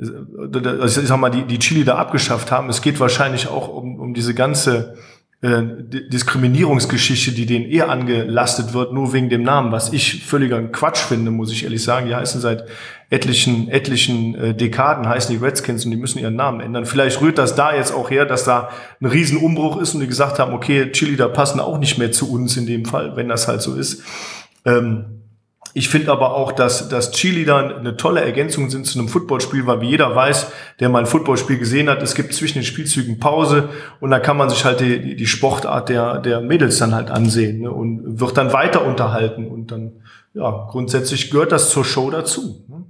also 0.00 1.00
ich 1.00 1.08
sag 1.08 1.18
mal, 1.18 1.30
die, 1.30 1.42
die 1.42 1.58
Chili 1.58 1.84
da 1.84 1.96
abgeschafft 1.96 2.52
haben. 2.52 2.68
Es 2.68 2.82
geht 2.82 3.00
wahrscheinlich 3.00 3.48
auch 3.48 3.68
um, 3.68 3.98
um 3.98 4.14
diese 4.14 4.32
ganze 4.32 4.94
äh, 5.40 5.62
Diskriminierungsgeschichte, 5.62 7.32
die 7.32 7.46
denen 7.46 7.64
eher 7.64 7.90
angelastet 7.90 8.74
wird, 8.74 8.92
nur 8.92 9.12
wegen 9.12 9.28
dem 9.28 9.42
Namen, 9.42 9.72
was 9.72 9.92
ich 9.92 10.24
völliger 10.24 10.62
Quatsch 10.68 10.98
finde, 10.98 11.30
muss 11.30 11.52
ich 11.52 11.64
ehrlich 11.64 11.82
sagen. 11.82 12.06
Die 12.06 12.14
heißen 12.14 12.40
seit 12.40 12.64
etlichen, 13.10 13.68
etlichen 13.68 14.34
äh, 14.34 14.54
Dekaden 14.54 15.08
heißen 15.08 15.36
die 15.36 15.42
Redskins 15.42 15.84
und 15.84 15.90
die 15.90 15.96
müssen 15.96 16.18
ihren 16.18 16.36
Namen 16.36 16.60
ändern. 16.60 16.84
Vielleicht 16.84 17.20
rührt 17.20 17.38
das 17.38 17.54
da 17.54 17.74
jetzt 17.74 17.92
auch 17.92 18.10
her, 18.10 18.26
dass 18.26 18.44
da 18.44 18.68
ein 19.00 19.06
Riesenumbruch 19.06 19.80
ist 19.80 19.94
und 19.94 20.00
die 20.00 20.06
gesagt 20.06 20.38
haben, 20.38 20.52
okay, 20.52 20.92
Chili 20.92 21.16
da 21.16 21.28
passen 21.28 21.60
auch 21.60 21.78
nicht 21.78 21.98
mehr 21.98 22.12
zu 22.12 22.30
uns 22.30 22.56
in 22.56 22.66
dem 22.66 22.84
Fall, 22.84 23.16
wenn 23.16 23.28
das 23.28 23.48
halt 23.48 23.62
so 23.62 23.74
ist. 23.74 24.02
Ähm, 24.66 25.18
ich 25.74 25.88
finde 25.88 26.10
aber 26.10 26.34
auch, 26.34 26.52
dass, 26.52 26.88
dass 26.88 27.12
Cheerleader 27.12 27.78
eine 27.78 27.96
tolle 27.96 28.20
Ergänzung 28.20 28.68
sind 28.68 28.86
zu 28.86 28.98
einem 28.98 29.08
Footballspiel, 29.08 29.66
weil 29.66 29.80
wie 29.80 29.90
jeder 29.90 30.14
weiß, 30.14 30.50
der 30.80 30.88
mal 30.88 31.00
ein 31.00 31.06
Footballspiel 31.06 31.58
gesehen 31.58 31.88
hat, 31.88 32.02
es 32.02 32.14
gibt 32.14 32.34
zwischen 32.34 32.58
den 32.58 32.64
Spielzügen 32.64 33.20
Pause 33.20 33.68
und 34.00 34.10
da 34.10 34.18
kann 34.18 34.36
man 34.36 34.50
sich 34.50 34.64
halt 34.64 34.80
die, 34.80 35.14
die 35.14 35.26
Sportart 35.26 35.88
der, 35.88 36.18
der 36.18 36.40
Mädels 36.40 36.78
dann 36.78 36.94
halt 36.94 37.10
ansehen 37.10 37.60
ne, 37.60 37.70
und 37.70 38.18
wird 38.18 38.36
dann 38.36 38.52
weiter 38.52 38.84
unterhalten 38.84 39.46
und 39.46 39.70
dann, 39.70 39.92
ja, 40.34 40.66
grundsätzlich 40.70 41.30
gehört 41.30 41.52
das 41.52 41.70
zur 41.70 41.84
Show 41.84 42.10
dazu. 42.10 42.64
Ne? 42.68 42.84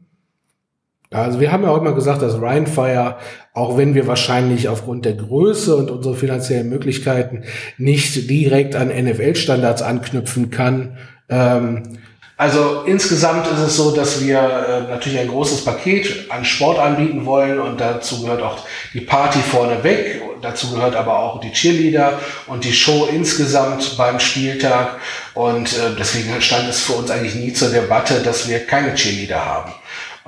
Also 1.11 1.41
wir 1.41 1.51
haben 1.51 1.63
ja 1.63 1.71
auch 1.71 1.79
immer 1.79 1.95
gesagt, 1.95 2.21
dass 2.21 2.41
Rheinfire, 2.41 3.17
auch 3.55 3.79
wenn 3.79 3.95
wir 3.95 4.07
wahrscheinlich 4.07 4.69
aufgrund 4.69 5.07
der 5.07 5.15
Größe 5.15 5.75
und 5.75 5.91
unserer 5.91 6.15
finanziellen 6.15 6.69
Möglichkeiten 6.69 7.45
nicht 7.79 8.29
direkt 8.29 8.77
an 8.77 8.89
NFL-Standards 8.89 9.81
anknüpfen 9.81 10.51
kann, 10.51 10.99
ähm, 11.31 11.99
also 12.39 12.85
insgesamt 12.87 13.49
ist 13.49 13.59
es 13.59 13.77
so, 13.77 13.91
dass 13.91 14.25
wir 14.25 14.39
äh, 14.39 14.89
natürlich 14.89 15.19
ein 15.19 15.27
großes 15.27 15.65
Paket 15.65 16.31
an 16.31 16.45
Sport 16.45 16.79
anbieten 16.79 17.27
wollen 17.27 17.59
und 17.59 17.81
dazu 17.81 18.23
gehört 18.23 18.43
auch 18.43 18.59
die 18.95 19.01
Party 19.01 19.41
vorneweg, 19.41 20.23
dazu 20.41 20.71
gehört 20.71 20.95
aber 20.95 21.19
auch 21.19 21.41
die 21.41 21.51
Cheerleader 21.51 22.21
und 22.47 22.63
die 22.63 22.73
Show 22.73 23.09
insgesamt 23.13 23.97
beim 23.97 24.21
Spieltag 24.21 25.01
und 25.35 25.73
äh, 25.73 25.97
deswegen 25.99 26.41
stand 26.41 26.69
es 26.69 26.79
für 26.79 26.93
uns 26.93 27.11
eigentlich 27.11 27.35
nie 27.35 27.53
zur 27.53 27.71
Debatte, 27.71 28.23
dass 28.23 28.49
wir 28.49 28.65
keine 28.65 28.95
Cheerleader 28.95 29.45
haben. 29.45 29.73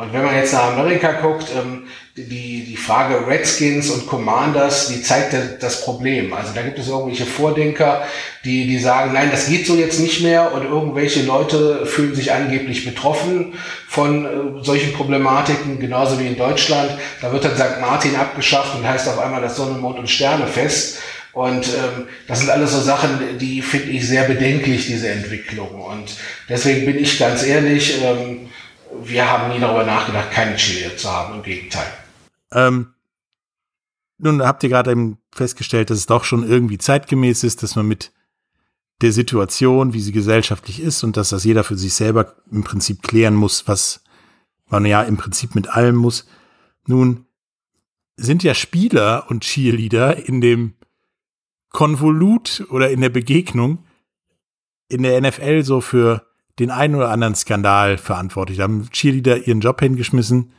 Und 0.01 0.15
wenn 0.15 0.25
man 0.25 0.35
jetzt 0.35 0.55
nach 0.55 0.73
Amerika 0.73 1.13
guckt, 1.13 1.49
ähm, 1.55 1.83
die, 2.17 2.65
die 2.65 2.77
Frage 2.77 3.27
Redskins 3.27 3.91
und 3.91 4.07
Commanders, 4.07 4.89
die 4.89 5.03
zeigt 5.03 5.37
das 5.61 5.83
Problem. 5.83 6.33
Also 6.33 6.55
da 6.55 6.63
gibt 6.63 6.79
es 6.79 6.89
irgendwelche 6.89 7.27
Vordenker, 7.27 8.03
die, 8.43 8.67
die 8.67 8.79
sagen, 8.79 9.13
nein, 9.13 9.29
das 9.31 9.49
geht 9.49 9.67
so 9.67 9.77
jetzt 9.77 10.01
nicht 10.01 10.23
mehr 10.23 10.55
und 10.55 10.65
irgendwelche 10.65 11.23
Leute 11.23 11.85
fühlen 11.85 12.15
sich 12.15 12.33
angeblich 12.33 12.87
betroffen 12.87 13.59
von 13.89 14.25
äh, 14.25 14.65
solchen 14.65 14.95
Problematiken, 14.95 15.79
genauso 15.79 16.19
wie 16.19 16.29
in 16.29 16.39
Deutschland. 16.39 16.93
Da 17.21 17.31
wird 17.31 17.45
dann 17.45 17.55
St. 17.55 17.83
Martin 17.83 18.17
abgeschafft 18.17 18.75
und 18.77 18.89
heißt 18.89 19.07
auf 19.07 19.19
einmal 19.19 19.43
das 19.43 19.57
Sonne, 19.57 19.77
Mond 19.79 19.99
und 19.99 20.09
Sterne 20.09 20.47
fest. 20.47 20.99
Und 21.33 21.67
ähm, 21.67 22.09
das 22.27 22.41
sind 22.41 22.51
alles 22.51 22.73
so 22.73 22.81
Sachen, 22.81 23.39
die 23.39 23.61
finde 23.61 23.91
ich 23.91 24.09
sehr 24.09 24.25
bedenklich, 24.25 24.87
diese 24.87 25.11
Entwicklung. 25.11 25.83
Und 25.83 26.17
deswegen 26.49 26.87
bin 26.87 26.99
ich 26.99 27.19
ganz 27.19 27.45
ehrlich, 27.45 28.03
ähm, 28.03 28.49
wir 29.03 29.31
haben 29.31 29.53
nie 29.53 29.61
darüber 29.61 29.85
nachgedacht, 29.85 30.31
keine 30.31 30.57
Chili 30.57 30.97
zu 30.97 31.11
haben, 31.11 31.37
im 31.37 31.43
Gegenteil. 31.43 31.87
Ähm, 32.53 32.95
nun 34.19 34.43
habt 34.43 34.63
ihr 34.63 34.69
gerade 34.69 34.91
eben 34.91 35.19
festgestellt, 35.33 35.91
dass 35.91 35.99
es 35.99 36.07
doch 36.07 36.25
schon 36.25 36.47
irgendwie 36.47 36.79
zeitgemäß 36.79 37.45
ist, 37.45 37.63
dass 37.63 37.77
man 37.77 37.87
mit 37.87 38.13
der 39.01 39.13
Situation, 39.13 39.95
wie 39.95 40.01
sie 40.01 40.13
gesellschaftlich 40.13 40.81
ist 40.81 41.03
und 41.05 41.17
dass 41.17 41.31
das 41.31 41.45
jeder 41.45 41.65
für 41.65 41.77
sich 41.77 41.95
selber 41.95 42.35
im 42.51 42.65
Prinzip 42.65 43.03
klären 43.03 43.35
muss, 43.35 43.67
was 43.67 44.03
man 44.67 44.85
ja 44.85 45.03
im 45.03 45.17
Prinzip 45.17 45.55
mit 45.55 45.69
allem 45.69 45.97
muss. 45.97 46.27
Nun 46.87 47.25
sind 48.17 48.43
ja 48.43 48.55
Spieler 48.55 49.27
und 49.31 49.45
Cheerleader 49.45 50.29
in 50.29 50.41
dem 50.41 50.75
Konvolut 51.71 52.67
oder 52.69 52.91
in 52.91 53.01
der 53.01 53.09
Begegnung 53.09 53.85
in 54.91 55.05
der 55.05 55.21
NFL 55.21 55.63
so 55.63 55.81
für 55.81 56.27
den 56.61 56.71
einen 56.71 56.95
oder 56.95 57.11
anderen 57.11 57.35
Skandal 57.35 57.99
verantwortlich. 57.99 58.59
Da 58.59 58.65
haben 58.65 58.89
Cheerleader 58.91 59.49
ihren 59.49 59.61
Job 59.61 59.81
hingeschmissen, 59.81 60.53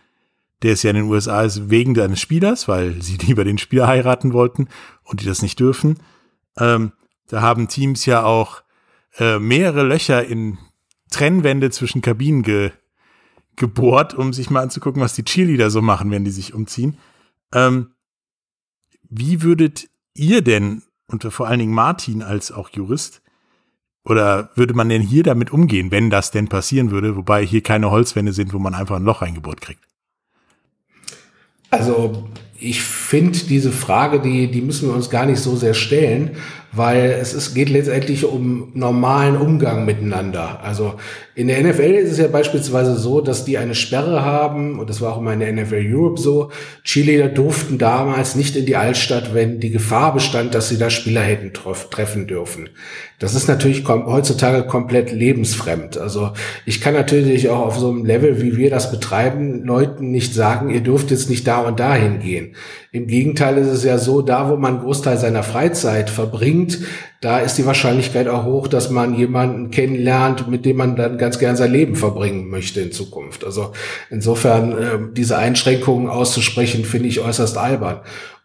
der 0.64 0.74
ist 0.74 0.84
ja 0.84 0.90
in 0.90 0.98
den 0.98 1.10
USA 1.10 1.44
ist, 1.44 1.70
wegen 1.70 1.98
eines 2.00 2.20
Spielers, 2.20 2.68
weil 2.68 3.02
sie 3.02 3.18
lieber 3.22 3.44
den 3.44 3.58
Spieler 3.58 3.88
heiraten 3.88 4.34
wollten 4.34 4.68
und 5.04 5.22
die 5.22 5.26
das 5.26 5.42
nicht 5.42 5.60
dürfen. 5.60 6.00
Ähm, 6.58 6.92
da 7.28 7.42
haben 7.42 7.68
Teams 7.68 8.06
ja 8.06 8.24
auch 8.24 8.64
äh, 9.18 9.40
mehrere 9.40 9.84
Löcher 9.84 10.26
in 10.26 10.58
Trennwände 11.10 11.70
zwischen 11.70 12.02
Kabinen 12.02 12.44
ge 12.44 12.72
gebohrt, 13.58 14.14
um 14.14 14.32
sich 14.32 14.50
mal 14.50 14.62
anzugucken, 14.62 15.02
was 15.02 15.14
die 15.14 15.26
Cheerleader 15.26 15.70
so 15.70 15.82
machen, 15.82 16.10
wenn 16.10 16.24
die 16.24 16.32
sich 16.32 16.54
umziehen. 16.54 16.98
Ähm, 17.54 17.92
wie 19.10 19.44
würdet 19.44 19.90
ihr 20.16 20.42
denn, 20.42 20.84
und 21.08 21.24
vor 21.26 21.48
allen 21.48 21.60
Dingen 21.60 21.74
Martin 21.74 22.24
als 22.24 22.52
auch 22.54 22.70
Jurist, 22.70 23.21
oder 24.04 24.50
würde 24.56 24.74
man 24.74 24.90
denn 24.90 25.02
hier 25.02 25.24
damit 25.24 25.52
umgehen, 25.52 25.92
wenn 25.92 26.10
das 26.10 26.32
denn 26.32 26.48
passieren 26.48 26.92
würde, 26.92 27.16
wobei 27.16 27.46
hier 27.46 27.62
keine 27.62 27.92
Holzwände 27.92 28.34
sind, 28.34 28.54
wo 28.54 28.60
man 28.60 28.74
einfach 28.74 28.96
ein 28.96 29.04
Loch 29.04 29.22
reingebohrt 29.22 29.62
kriegt? 29.62 29.84
Also 31.70 32.28
ich 32.60 32.82
finde 32.82 33.40
diese 33.40 33.72
Frage, 33.72 34.20
die, 34.20 34.50
die 34.52 34.62
müssen 34.62 34.90
wir 34.90 34.96
uns 34.96 35.10
gar 35.10 35.26
nicht 35.26 35.40
so 35.40 35.56
sehr 35.56 35.74
stellen, 35.74 36.32
weil 36.74 37.18
es 37.20 37.34
ist, 37.34 37.54
geht 37.54 37.70
letztendlich 37.70 38.26
um 38.26 38.72
normalen 38.74 39.36
Umgang 39.36 39.86
miteinander. 39.86 40.60
Also 40.64 40.94
in 41.36 41.48
der 41.48 41.62
NFL 41.64 41.96
ist 41.96 42.12
es 42.12 42.18
ja 42.18 42.28
beispielsweise 42.28 42.96
so, 42.96 43.20
dass 43.22 43.46
die 43.46 43.58
eine 43.58 43.76
Sperre 43.76 44.24
haben, 44.24 44.80
und 44.80 44.90
das 44.90 45.02
war 45.02 45.14
auch 45.14 45.20
immer 45.20 45.34
in 45.34 45.40
der 45.40 45.52
NFL 45.52 45.84
Europe 45.86 46.20
so, 46.20 46.52
Cheerleader 46.84 47.30
durften 47.30 47.78
damals 47.78 48.36
nicht 48.36 48.56
in 48.56 48.66
die 48.66 48.76
Altstadt, 48.76 49.34
wenn 49.34 49.60
die 49.60 49.72
Gefahr 49.72 50.14
bestand, 50.14 50.54
dass 50.56 50.70
sie 50.70 50.78
da 50.78 50.90
Spieler 50.90 51.22
hätten 51.22 51.52
treffen 51.54 52.28
dürfen. 52.28 52.70
Das 53.20 53.36
ist 53.36 53.48
natürlich 53.48 53.84
kom 53.84 54.08
heutzutage 54.08 54.64
komplett 54.64 55.12
lebensfremd. 55.12 55.98
Also 55.98 56.32
ich 56.66 56.82
kann 56.82 56.96
natürlich 56.96 57.50
auch 57.50 57.60
auf 57.60 57.78
so 57.78 57.90
einem 57.90 58.04
Level, 58.04 58.42
wie 58.42 58.58
wir 58.58 58.70
das 58.70 58.92
betreiben, 58.92 59.64
Leuten 59.64 60.12
nicht 60.12 60.34
sagen, 60.34 60.70
ihr 60.70 60.82
dürft 60.82 61.12
jetzt 61.12 61.30
nicht 61.30 61.48
da 61.48 61.60
und 61.60 61.80
dahin 61.80 62.20
gehen. 62.20 62.56
Im 62.92 63.08
Gegenteil 63.08 63.58
ist 63.58 63.68
es 63.68 63.84
ja 63.84 63.98
so, 63.98 64.22
da 64.22 64.50
wo 64.50 64.58
man 64.58 64.74
einen 64.74 64.84
Großteil 64.84 65.18
seiner 65.18 65.44
Freizeit 65.44 66.10
verbringt, 66.10 66.61
da 67.22 67.40
ist 67.40 67.58
die 67.58 67.66
Wahrscheinlichkeit 67.66 68.28
auch 68.28 68.46
hoch, 68.46 68.68
dass 68.68 68.90
man 68.90 69.14
jemanden 69.14 69.70
kennenlernt, 69.70 70.50
mit 70.50 70.66
dem 70.66 70.78
man 70.78 70.96
dann 70.96 71.18
ganz 71.18 71.38
gern 71.38 71.56
sein 71.56 71.72
Leben 71.72 71.96
verbringen 71.96 72.50
möchte 72.50 72.82
in 72.82 72.92
Zukunft. 72.92 73.44
Also 73.46 73.74
insofern 74.10 74.72
äh, 74.72 74.98
diese 75.14 75.38
Einschränkungen 75.38 76.10
auszusprechen, 76.10 76.84
finde 76.84 77.10
ich 77.10 77.20
äußerst 77.20 77.58
albern. 77.58 78.02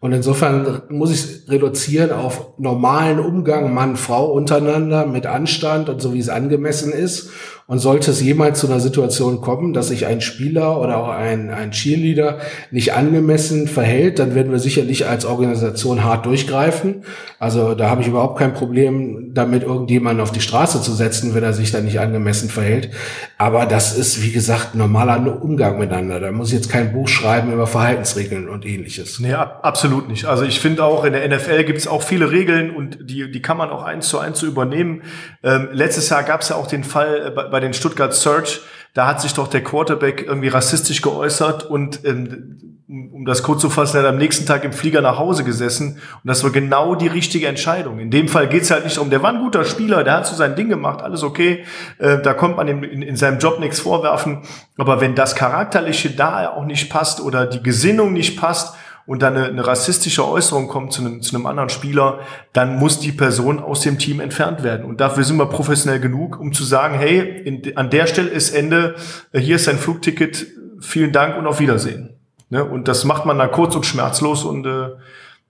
Und 0.07 0.13
insofern 0.13 0.83
muss 0.87 1.11
ich 1.11 1.51
reduzieren 1.51 2.13
auf 2.13 2.57
normalen 2.57 3.19
Umgang 3.19 3.73
Mann-Frau 3.73 4.31
untereinander 4.31 5.05
mit 5.05 5.25
Anstand 5.25 5.89
und 5.89 6.01
so 6.01 6.13
wie 6.13 6.19
es 6.19 6.29
angemessen 6.29 6.93
ist. 6.93 7.29
Und 7.69 7.79
sollte 7.79 8.11
es 8.11 8.21
jemals 8.21 8.61
zu 8.61 8.67
einer 8.67 8.79
Situation 8.79 9.41
kommen, 9.41 9.73
dass 9.73 9.89
sich 9.89 10.05
ein 10.05 10.21
Spieler 10.21 10.79
oder 10.79 10.99
auch 10.99 11.09
ein, 11.09 11.49
ein 11.49 11.71
Cheerleader 11.71 12.37
nicht 12.71 12.93
angemessen 12.93 13.67
verhält, 13.67 14.19
dann 14.19 14.35
werden 14.35 14.53
wir 14.53 14.59
sicherlich 14.59 15.05
als 15.05 15.25
Organisation 15.25 16.05
hart 16.05 16.25
durchgreifen. 16.25 17.03
Also 17.39 17.75
da 17.75 17.89
habe 17.89 18.01
ich 18.01 18.07
überhaupt 18.07 18.39
kein 18.39 18.53
Problem 18.53 19.33
damit, 19.33 19.63
irgendjemanden 19.63 20.21
auf 20.21 20.31
die 20.31 20.39
Straße 20.39 20.81
zu 20.81 20.93
setzen, 20.93 21.35
wenn 21.35 21.43
er 21.43 21.51
sich 21.51 21.73
da 21.73 21.81
nicht 21.81 21.99
angemessen 21.99 22.47
verhält. 22.47 22.91
Aber 23.37 23.65
das 23.65 23.97
ist, 23.97 24.23
wie 24.23 24.31
gesagt, 24.31 24.73
normaler 24.73 25.43
Umgang 25.43 25.77
miteinander. 25.77 26.21
Da 26.21 26.31
muss 26.31 26.47
ich 26.47 26.53
jetzt 26.53 26.69
kein 26.69 26.93
Buch 26.93 27.09
schreiben 27.09 27.51
über 27.51 27.67
Verhaltensregeln 27.67 28.47
und 28.47 28.65
ähnliches. 28.65 29.19
Nee, 29.19 29.33
absolut 29.33 29.96
nicht. 30.05 30.25
Also 30.25 30.43
ich 30.43 30.59
finde 30.59 30.83
auch, 30.83 31.03
in 31.03 31.13
der 31.13 31.27
NFL 31.27 31.63
gibt 31.63 31.79
es 31.79 31.87
auch 31.87 32.03
viele 32.03 32.31
Regeln 32.31 32.75
und 32.75 32.97
die, 33.01 33.31
die 33.31 33.41
kann 33.41 33.57
man 33.57 33.69
auch 33.69 33.83
eins 33.83 34.07
zu 34.09 34.19
eins 34.19 34.39
zu 34.39 34.45
übernehmen. 34.45 35.03
Ähm, 35.43 35.69
letztes 35.71 36.09
Jahr 36.09 36.23
gab 36.23 36.41
es 36.41 36.49
ja 36.49 36.55
auch 36.55 36.67
den 36.67 36.83
Fall 36.83 37.31
bei, 37.31 37.43
bei 37.47 37.59
den 37.59 37.73
Stuttgart 37.73 38.13
Search, 38.13 38.61
da 38.93 39.05
hat 39.07 39.21
sich 39.21 39.33
doch 39.33 39.47
der 39.47 39.63
Quarterback 39.63 40.23
irgendwie 40.25 40.47
rassistisch 40.47 41.01
geäußert 41.01 41.63
und 41.63 42.03
ähm, 42.03 42.77
um 42.87 43.25
das 43.25 43.43
kurz 43.43 43.61
zu 43.61 43.69
fassen, 43.69 43.97
er 43.97 44.03
hat 44.03 44.09
am 44.09 44.17
nächsten 44.17 44.45
Tag 44.45 44.63
im 44.63 44.71
Flieger 44.71 45.01
nach 45.01 45.19
Hause 45.19 45.43
gesessen 45.43 46.01
und 46.23 46.27
das 46.27 46.43
war 46.43 46.51
genau 46.51 46.95
die 46.95 47.07
richtige 47.07 47.47
Entscheidung. 47.47 47.99
In 47.99 48.11
dem 48.11 48.29
Fall 48.29 48.47
geht's 48.47 48.71
halt 48.71 48.85
nicht 48.85 48.97
um, 48.97 49.09
der 49.09 49.21
war 49.21 49.33
ein 49.33 49.39
guter 49.39 49.65
Spieler, 49.65 50.03
der 50.03 50.13
hat 50.13 50.25
so 50.25 50.35
sein 50.35 50.55
Ding 50.55 50.69
gemacht, 50.69 51.01
alles 51.01 51.21
okay, 51.23 51.65
äh, 51.99 52.21
da 52.21 52.33
kommt 52.33 52.55
man 52.55 52.67
in, 52.69 52.83
in, 52.83 53.01
in 53.01 53.15
seinem 53.17 53.39
Job 53.39 53.59
nichts 53.59 53.81
vorwerfen, 53.81 54.43
aber 54.77 55.01
wenn 55.01 55.15
das 55.15 55.35
Charakterliche 55.35 56.11
da 56.11 56.49
auch 56.49 56.65
nicht 56.65 56.89
passt 56.89 57.19
oder 57.19 57.45
die 57.45 57.61
Gesinnung 57.61 58.13
nicht 58.13 58.39
passt 58.39 58.75
und 59.07 59.21
dann 59.23 59.35
eine, 59.35 59.47
eine 59.47 59.65
rassistische 59.65 60.27
Äußerung 60.27 60.67
kommt 60.67 60.91
zu 60.91 61.01
einem, 61.01 61.21
zu 61.21 61.35
einem 61.35 61.47
anderen 61.47 61.69
Spieler, 61.69 62.19
dann 62.53 62.77
muss 62.77 62.99
die 62.99 63.13
Person 63.13 63.59
aus 63.59 63.81
dem 63.81 63.97
Team 63.97 64.19
entfernt 64.19 64.63
werden. 64.63 64.85
Und 64.85 64.99
dafür 64.99 65.23
sind 65.23 65.37
wir 65.37 65.47
professionell 65.47 66.01
genug, 66.01 66.39
um 66.39 66.53
zu 66.53 66.65
sagen, 66.65 66.99
hey, 66.99 67.19
in, 67.19 67.77
an 67.77 67.89
der 67.89 68.05
Stelle 68.05 68.29
ist 68.29 68.51
Ende, 68.51 68.95
äh, 69.31 69.39
hier 69.39 69.55
ist 69.55 69.63
sein 69.63 69.77
Flugticket, 69.77 70.45
vielen 70.81 71.13
Dank 71.13 71.37
und 71.37 71.47
auf 71.47 71.59
Wiedersehen. 71.59 72.19
Ne? 72.49 72.63
Und 72.63 72.89
das 72.89 73.05
macht 73.05 73.25
man 73.25 73.37
dann 73.39 73.51
kurz 73.51 73.75
und 73.75 73.85
schmerzlos 73.85 74.43
und 74.43 74.65
äh, 74.65 74.89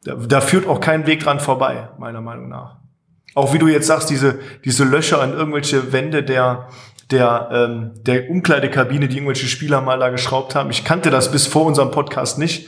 da, 0.04 0.15
da 0.15 0.39
führt 0.39 0.67
auch 0.67 0.80
kein 0.80 1.08
Weg 1.08 1.22
dran 1.22 1.39
vorbei, 1.39 1.89
meiner 1.98 2.22
Meinung 2.22 2.50
nach. 2.50 2.78
Auch 3.34 3.54
wie 3.54 3.60
du 3.60 3.67
jetzt 3.67 3.88
sagst, 3.88 4.10
diese, 4.12 4.39
diese 4.65 4.84
Löcher 4.84 5.20
an 5.20 5.34
irgendwelche 5.34 5.91
Wände 5.91 6.24
der, 6.24 6.70
der, 7.12 7.50
ähm, 7.52 7.91
der 8.02 8.30
Umkleidekabine, 8.30 9.08
die 9.08 9.17
irgendwelche 9.17 9.48
Spieler 9.48 9.82
mal 9.82 10.00
da 10.00 10.10
geschraubt 10.10 10.56
haben. 10.56 10.70
Ich 10.70 10.84
kannte 10.84 11.10
das 11.10 11.32
bis 11.32 11.48
vor 11.48 11.65
unserem 11.65 11.91
Podcast 11.91 12.38
nicht. 12.38 12.67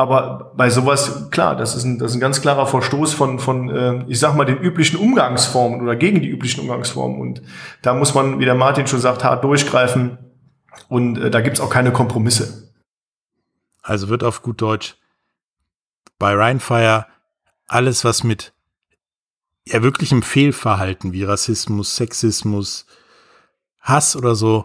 Aber 0.00 0.54
bei 0.56 0.70
sowas, 0.70 1.28
klar, 1.30 1.54
das 1.54 1.74
ist 1.74 1.84
ein, 1.84 1.98
das 1.98 2.12
ist 2.12 2.16
ein 2.16 2.20
ganz 2.20 2.40
klarer 2.40 2.66
Verstoß 2.66 3.12
von, 3.12 3.38
von 3.38 3.68
äh, 3.68 4.02
ich 4.08 4.18
sag 4.18 4.34
mal, 4.34 4.46
den 4.46 4.56
üblichen 4.56 4.98
Umgangsformen 4.98 5.82
oder 5.82 5.94
gegen 5.94 6.22
die 6.22 6.28
üblichen 6.30 6.62
Umgangsformen. 6.62 7.20
Und 7.20 7.42
da 7.82 7.92
muss 7.92 8.14
man, 8.14 8.38
wie 8.38 8.46
der 8.46 8.54
Martin 8.54 8.86
schon 8.86 8.98
sagt, 8.98 9.24
hart 9.24 9.44
durchgreifen. 9.44 10.16
Und 10.88 11.18
äh, 11.18 11.30
da 11.30 11.42
gibt's 11.42 11.60
auch 11.60 11.68
keine 11.68 11.92
Kompromisse. 11.92 12.72
Also 13.82 14.08
wird 14.08 14.24
auf 14.24 14.40
gut 14.40 14.62
Deutsch 14.62 14.96
bei 16.18 16.34
Rheinfire 16.34 17.04
alles, 17.66 18.02
was 18.02 18.24
mit 18.24 18.54
ja 19.66 19.82
wirklichem 19.82 20.22
Fehlverhalten 20.22 21.12
wie 21.12 21.24
Rassismus, 21.24 21.96
Sexismus, 21.96 22.86
Hass 23.82 24.16
oder 24.16 24.34
so 24.34 24.64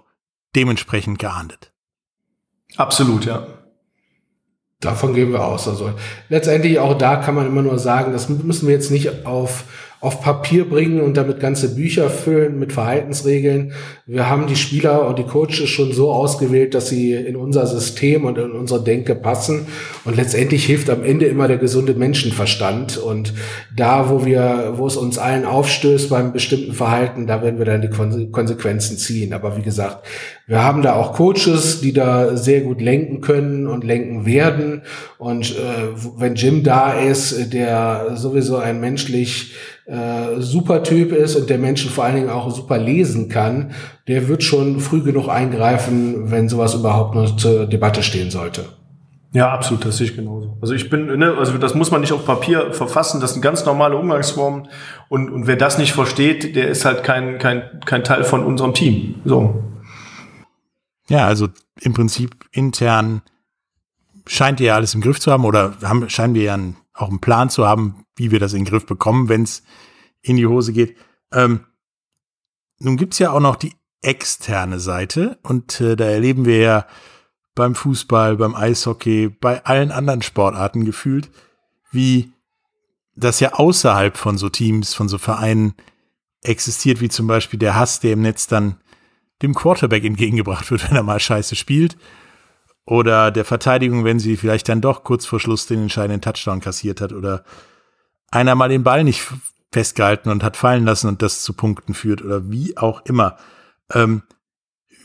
dementsprechend 0.56 1.20
geahndet. 1.20 1.74
Absolut, 2.78 3.26
ja. 3.26 3.46
Davon 4.86 5.14
gehen 5.14 5.32
wir 5.32 5.44
aus. 5.44 5.68
Also 5.68 5.92
letztendlich 6.30 6.80
auch 6.80 6.98
da 6.98 7.18
kann 7.18 7.36
man 7.36 7.48
immer 7.48 7.62
nur 7.62 7.80
sagen, 7.80 8.14
das 8.14 8.30
müssen 8.30 8.68
wir 8.68 8.76
jetzt 8.76 8.92
nicht 8.92 9.26
auf 9.26 9.64
auf 10.02 10.22
Papier 10.22 10.70
bringen 10.70 11.02
und 11.02 11.18
damit 11.18 11.40
ganze 11.40 11.74
Bücher 11.74 12.10
füllen 12.10 12.60
mit 12.60 12.74
Verhaltensregeln. 12.74 13.74
Wir 14.06 14.30
haben 14.30 14.46
die 14.46 14.56
Spieler 14.56 15.08
und 15.08 15.18
die 15.18 15.24
Coaches 15.24 15.68
schon 15.68 15.94
so 15.94 16.12
ausgewählt, 16.12 16.76
dass 16.76 16.90
sie 16.90 17.14
in 17.14 17.36
unser 17.36 17.66
System 17.66 18.26
und 18.26 18.38
in 18.38 18.52
unsere 18.52 18.84
Denke 18.84 19.16
passen. 19.16 19.68
Und 20.04 20.16
letztendlich 20.16 20.66
hilft 20.66 20.90
am 20.90 21.04
Ende 21.04 21.26
immer 21.26 21.48
der 21.48 21.58
gesunde 21.58 21.96
Menschenverstand. 21.96 22.98
Und 22.98 23.34
da, 23.76 24.10
wo 24.10 24.26
wir, 24.26 24.74
wo 24.76 24.86
es 24.86 24.96
uns 24.96 25.18
allen 25.18 25.46
aufstößt 25.46 26.10
beim 26.10 26.34
bestimmten 26.34 26.74
Verhalten, 26.74 27.26
da 27.26 27.42
werden 27.42 27.58
wir 27.58 27.66
dann 27.66 27.82
die 27.82 28.30
Konsequenzen 28.30 28.98
ziehen. 28.98 29.34
Aber 29.34 29.58
wie 29.58 29.64
gesagt, 29.64 30.06
wir 30.46 30.64
haben 30.64 30.84
da 30.84 30.94
auch 30.94 31.14
Coaches, 31.14 31.82
die 31.82 31.94
da 31.94 32.38
sehr 32.38 32.62
gut 32.62 32.80
lenken 32.80 33.22
können 33.22 33.66
und 33.66 33.84
lenken 33.84 34.28
werden. 34.28 34.84
Und 35.18 35.52
äh, 35.52 35.88
wenn 36.18 36.36
Jim 36.36 36.64
da 36.64 36.94
ist, 36.94 37.54
der 37.54 38.12
sowieso 38.16 38.58
ein 38.58 38.80
menschlich 38.80 39.56
äh, 39.86 40.40
super 40.40 40.84
Typ 40.84 41.12
ist 41.12 41.36
und 41.36 41.50
der 41.50 41.58
Menschen 41.58 41.92
vor 41.92 42.06
allen 42.06 42.16
Dingen 42.16 42.30
auch 42.30 42.54
super 42.54 42.78
lesen 42.78 43.30
kann, 43.30 43.72
der 44.08 44.28
wird 44.28 44.44
schon 44.44 44.80
früh 44.80 45.02
genug 45.02 45.30
eingreifen, 45.30 46.32
wenn 46.32 46.50
sowas 46.50 46.74
überhaupt 46.74 47.16
noch 47.16 47.36
zur 47.36 47.68
Debatte 47.68 48.02
stehen 48.02 48.32
sollte. 48.32 48.66
Ja, 49.36 49.52
absolut, 49.52 49.84
das 49.84 49.98
sehe 49.98 50.08
ich 50.08 50.16
genauso. 50.16 50.58
Also 50.62 50.74
ich 50.74 50.90
bin, 50.90 51.08
ne, 51.18 51.36
also 51.38 51.58
das 51.58 51.76
muss 51.76 51.92
man 51.92 52.00
nicht 52.00 52.14
auf 52.14 52.26
Papier 52.26 52.72
verfassen, 52.72 53.20
das 53.20 53.34
sind 53.34 53.42
ganz 53.42 53.66
normale 53.66 53.98
Umgangsformen 53.98 54.70
und, 55.10 55.30
und 55.30 55.46
wer 55.46 55.58
das 55.58 55.78
nicht 55.78 55.92
versteht, 55.92 56.56
der 56.56 56.70
ist 56.70 56.86
halt 56.86 57.04
kein, 57.04 57.38
kein, 57.38 57.64
kein 57.86 58.04
Teil 58.06 58.24
von 58.24 58.46
unserem 58.46 58.74
Team. 58.74 59.16
So. 59.26 59.62
Ja, 61.10 61.28
also 61.28 61.50
im 61.82 61.94
Prinzip 61.94 62.46
intern 62.54 63.22
scheint 64.26 64.62
ihr 64.62 64.68
ja 64.68 64.76
alles 64.76 64.96
im 64.96 65.02
Griff 65.02 65.20
zu 65.20 65.32
haben 65.32 65.44
oder 65.44 65.74
haben, 65.84 66.10
scheinen 66.10 66.34
wir 66.34 66.44
ja 66.44 66.54
einen, 66.54 66.78
auch 66.96 67.10
einen 67.10 67.20
Plan 67.20 67.50
zu 67.50 67.68
haben, 67.68 68.06
wie 68.16 68.32
wir 68.32 68.40
das 68.40 68.54
in 68.54 68.60
den 68.60 68.70
Griff 68.70 68.86
bekommen, 68.86 69.30
wenn 69.30 69.44
es 69.44 69.64
in 70.22 70.38
die 70.38 70.48
Hose 70.48 70.74
geht. 70.74 70.96
Ähm, 71.32 71.66
nun 72.80 72.98
gibt's 72.98 73.20
ja 73.20 73.32
auch 73.32 73.40
noch 73.40 73.56
die 73.56 73.74
externe 74.02 74.80
Seite 74.80 75.38
und 75.44 75.82
äh, 75.82 75.96
da 75.96 76.06
erleben 76.06 76.46
wir 76.46 76.58
ja 76.58 76.86
beim 77.54 77.76
Fußball, 77.76 78.38
beim 78.38 78.56
Eishockey, 78.56 79.30
bei 79.30 79.64
allen 79.66 79.92
anderen 79.92 80.22
Sportarten 80.22 80.86
gefühlt, 80.86 81.32
wie 81.92 82.34
das 83.16 83.40
ja 83.40 83.54
außerhalb 83.54 84.18
von 84.18 84.38
so 84.38 84.50
Teams, 84.50 84.94
von 84.94 85.08
so 85.08 85.18
Vereinen 85.18 85.74
existiert, 86.42 87.02
wie 87.02 87.10
zum 87.10 87.28
Beispiel 87.28 87.58
der 87.58 87.76
Hass, 87.76 88.02
der 88.02 88.14
im 88.14 88.22
Netz 88.22 88.48
dann 88.48 88.78
dem 89.42 89.54
Quarterback 89.54 90.04
entgegengebracht 90.04 90.70
wird, 90.70 90.84
wenn 90.90 90.98
er 90.98 91.04
mal 91.04 91.20
scheiße 91.20 91.56
spielt. 91.56 91.98
Oder 92.86 93.32
der 93.32 93.46
Verteidigung, 93.46 94.04
wenn 94.04 94.20
sie 94.20 94.38
vielleicht 94.38 94.70
dann 94.70 94.82
doch 94.82 95.04
kurz 95.04 95.26
vor 95.26 95.40
Schluss 95.40 95.66
den 95.66 95.84
entscheidenden 95.84 96.22
Touchdown 96.22 96.60
kassiert 96.60 97.02
hat 97.02 97.14
oder 97.14 97.44
einer 98.32 98.54
mal 98.56 98.70
den 98.70 98.84
Ball 98.84 99.04
nicht 99.04 99.24
festgehalten 99.72 100.30
und 100.30 100.44
hat 100.44 100.56
fallen 100.56 100.86
lassen 100.86 101.08
und 101.08 101.22
das 101.22 101.44
zu 101.44 101.54
Punkten 101.54 101.94
führt 101.94 102.22
oder 102.22 102.50
wie 102.50 102.78
auch 102.78 103.04
immer. 103.06 103.38
Ähm, 103.94 104.22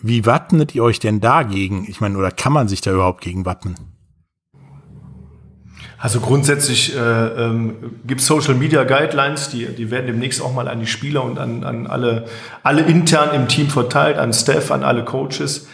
wie 0.03 0.27
wappnet 0.27 0.75
ihr 0.75 0.83
euch 0.83 1.01
denn 1.01 1.21
dagegen? 1.21 1.87
Ich 1.89 2.01
meine, 2.01 2.17
oder 2.19 2.31
kann 2.31 2.53
man 2.53 2.69
sich 2.69 2.81
da 2.81 2.93
überhaupt 2.93 3.23
gegen 3.23 3.45
wappnen? 3.45 3.75
Also 5.99 6.21
grundsätzlich 6.21 6.97
äh, 6.97 6.99
ähm, 6.99 8.01
gibt 8.07 8.23
Social 8.23 8.55
Media 8.55 8.85
Guidelines, 8.85 9.51
die, 9.51 9.67
die 9.67 9.91
werden 9.91 10.07
demnächst 10.07 10.41
auch 10.41 10.55
mal 10.55 10.67
an 10.67 10.81
die 10.81 10.87
Spieler 10.87 11.23
und 11.23 11.39
an, 11.39 11.63
an 11.63 11.87
alle, 11.87 12.25
alle 12.63 12.83
intern 12.83 13.35
im 13.35 13.49
Team 13.49 13.69
verteilt, 13.69 14.17
an 14.17 14.33
Staff, 14.33 14.71
an 14.71 14.83
alle 14.83 15.05
Coaches. 15.05 15.69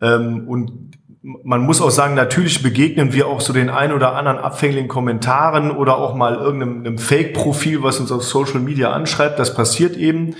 Ähm, 0.00 0.48
und 0.48 0.97
man 1.42 1.60
muss 1.60 1.82
auch 1.82 1.90
sagen, 1.90 2.14
natürlich 2.14 2.62
begegnen 2.62 3.12
wir 3.12 3.26
auch 3.26 3.40
so 3.40 3.52
den 3.52 3.68
ein 3.68 3.92
oder 3.92 4.14
anderen 4.14 4.38
abfälligen 4.38 4.88
Kommentaren 4.88 5.70
oder 5.70 5.98
auch 5.98 6.14
mal 6.14 6.36
irgendeinem 6.36 6.96
Fake-Profil, 6.96 7.82
was 7.82 8.00
uns 8.00 8.10
auf 8.10 8.22
Social 8.22 8.60
Media 8.60 8.92
anschreibt. 8.92 9.38
Das 9.38 9.54
passiert 9.54 9.96
eben. 9.96 10.36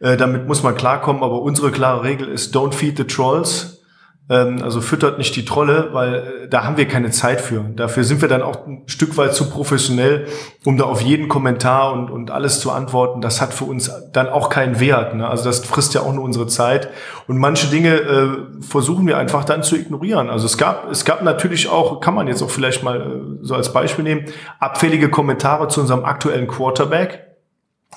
Äh, 0.00 0.16
damit 0.16 0.48
muss 0.48 0.62
man 0.62 0.74
klarkommen, 0.74 1.22
aber 1.22 1.42
unsere 1.42 1.70
klare 1.70 2.04
Regel 2.04 2.28
ist, 2.28 2.56
don't 2.56 2.72
feed 2.72 2.96
the 2.96 3.04
trolls. 3.04 3.79
Ähm, 4.28 4.62
also 4.62 4.80
füttert 4.80 5.18
nicht 5.18 5.34
die 5.34 5.44
Trolle, 5.44 5.88
weil 5.92 6.14
äh, 6.14 6.48
da 6.48 6.64
haben 6.64 6.76
wir 6.76 6.86
keine 6.86 7.10
Zeit 7.10 7.40
für. 7.40 7.64
Dafür 7.74 8.04
sind 8.04 8.20
wir 8.20 8.28
dann 8.28 8.42
auch 8.42 8.66
ein 8.66 8.82
Stück 8.86 9.16
weit 9.16 9.34
zu 9.34 9.50
professionell, 9.50 10.26
um 10.64 10.76
da 10.76 10.84
auf 10.84 11.00
jeden 11.00 11.28
Kommentar 11.28 11.92
und, 11.92 12.10
und 12.10 12.30
alles 12.30 12.60
zu 12.60 12.70
antworten. 12.70 13.20
Das 13.20 13.40
hat 13.40 13.52
für 13.52 13.64
uns 13.64 13.90
dann 14.12 14.28
auch 14.28 14.48
keinen 14.48 14.78
Wert. 14.78 15.14
Ne? 15.14 15.28
Also 15.28 15.44
das 15.44 15.64
frisst 15.64 15.94
ja 15.94 16.02
auch 16.02 16.12
nur 16.12 16.22
unsere 16.22 16.46
Zeit. 16.46 16.90
Und 17.26 17.38
manche 17.38 17.66
Dinge 17.66 17.94
äh, 17.96 18.28
versuchen 18.60 19.06
wir 19.06 19.18
einfach 19.18 19.44
dann 19.44 19.64
zu 19.64 19.74
ignorieren. 19.76 20.30
Also 20.30 20.46
es 20.46 20.56
gab, 20.56 20.90
es 20.90 21.04
gab 21.04 21.22
natürlich 21.22 21.68
auch, 21.68 22.00
kann 22.00 22.14
man 22.14 22.28
jetzt 22.28 22.42
auch 22.42 22.50
vielleicht 22.50 22.84
mal 22.84 23.00
äh, 23.00 23.04
so 23.42 23.54
als 23.54 23.72
Beispiel 23.72 24.04
nehmen, 24.04 24.26
abfällige 24.60 25.08
Kommentare 25.10 25.66
zu 25.66 25.80
unserem 25.80 26.04
aktuellen 26.04 26.46
Quarterback, 26.46 27.26